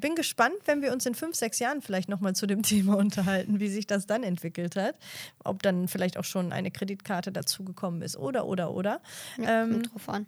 bin 0.00 0.14
gespannt, 0.14 0.56
wenn 0.64 0.82
wir 0.82 0.92
uns 0.92 1.06
in 1.06 1.14
fünf, 1.14 1.34
sechs 1.34 1.58
Jahren 1.58 1.82
vielleicht 1.82 2.08
nochmal 2.08 2.34
zu 2.34 2.46
dem 2.46 2.62
Thema 2.64 2.96
unterhalten, 2.96 3.60
wie 3.60 3.68
sich 3.68 3.86
das 3.86 4.06
dann 4.06 4.22
entwickelt 4.22 4.76
hat. 4.76 4.96
Ob 5.44 5.62
dann 5.62 5.88
vielleicht 5.88 6.16
auch 6.18 6.24
schon 6.24 6.52
eine 6.52 6.70
Kreditkarte 6.70 7.32
dazugekommen 7.32 8.02
ist 8.02 8.16
oder, 8.16 8.46
oder, 8.46 8.72
oder. 8.72 9.00
Ja, 9.38 9.62
ähm, 9.62 9.82
drauf 9.82 10.08
an. 10.08 10.26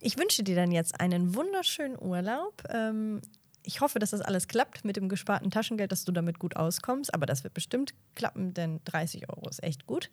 Ich 0.00 0.18
wünsche 0.18 0.42
dir 0.42 0.56
dann 0.56 0.70
jetzt 0.70 1.00
einen 1.00 1.34
wunderschönen 1.34 2.00
Urlaub. 2.00 2.62
Ähm, 2.70 3.20
ich 3.64 3.80
hoffe, 3.80 3.98
dass 3.98 4.10
das 4.10 4.20
alles 4.20 4.48
klappt 4.48 4.84
mit 4.84 4.96
dem 4.96 5.08
gesparten 5.08 5.50
Taschengeld, 5.50 5.92
dass 5.92 6.04
du 6.04 6.12
damit 6.12 6.38
gut 6.38 6.56
auskommst. 6.56 7.12
Aber 7.12 7.26
das 7.26 7.44
wird 7.44 7.54
bestimmt 7.54 7.92
klappen, 8.14 8.54
denn 8.54 8.80
30 8.84 9.28
Euro 9.28 9.48
ist 9.48 9.62
echt 9.62 9.86
gut. 9.86 10.10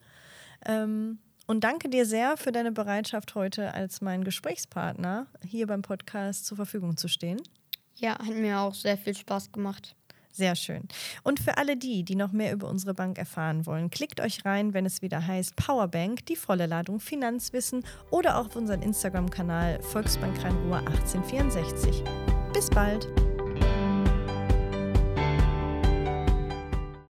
Ähm, 0.66 1.20
und 1.48 1.64
danke 1.64 1.90
dir 1.90 2.06
sehr 2.06 2.38
für 2.38 2.52
deine 2.52 2.72
Bereitschaft, 2.72 3.36
heute 3.36 3.74
als 3.74 4.02
mein 4.02 4.24
Gesprächspartner 4.24 5.28
hier 5.46 5.68
beim 5.68 5.84
Podcast 5.84 6.46
zur 6.46 6.58
Verfügung 6.58 6.98
zu 6.98 7.08
stehen. 7.08 7.40
Ja, 7.96 8.18
hat 8.20 8.36
mir 8.36 8.60
auch 8.60 8.74
sehr 8.74 8.98
viel 8.98 9.16
Spaß 9.16 9.52
gemacht. 9.52 9.96
Sehr 10.32 10.56
schön. 10.56 10.82
Und 11.24 11.40
für 11.40 11.58
alle 11.58 11.78
die, 11.78 12.04
die 12.04 12.16
noch 12.16 12.34
mehr 12.34 12.52
über 12.52 12.68
unsere 12.68 12.94
Bank 12.94 13.18
erfahren 13.18 13.66
wollen, 13.66 13.90
klickt 13.90 14.20
euch 14.20 14.44
rein, 14.44 14.74
wenn 14.74 14.86
es 14.86 15.02
wieder 15.02 15.25
heißt 15.25 15.56
Powerbank, 15.56 16.25
die 16.25 16.36
volle 16.36 16.66
Ladung 16.66 17.00
Finanzwissen 17.00 17.86
oder 18.12 18.38
auch 18.38 18.48
auf 18.48 18.56
unseren 18.58 18.82
Instagram-Kanal 18.82 19.82
Volksbank 19.82 20.44
Rhein-Ruhr 20.44 20.80
1864. 20.80 22.04
Bis 22.54 22.70
bald! 22.70 23.25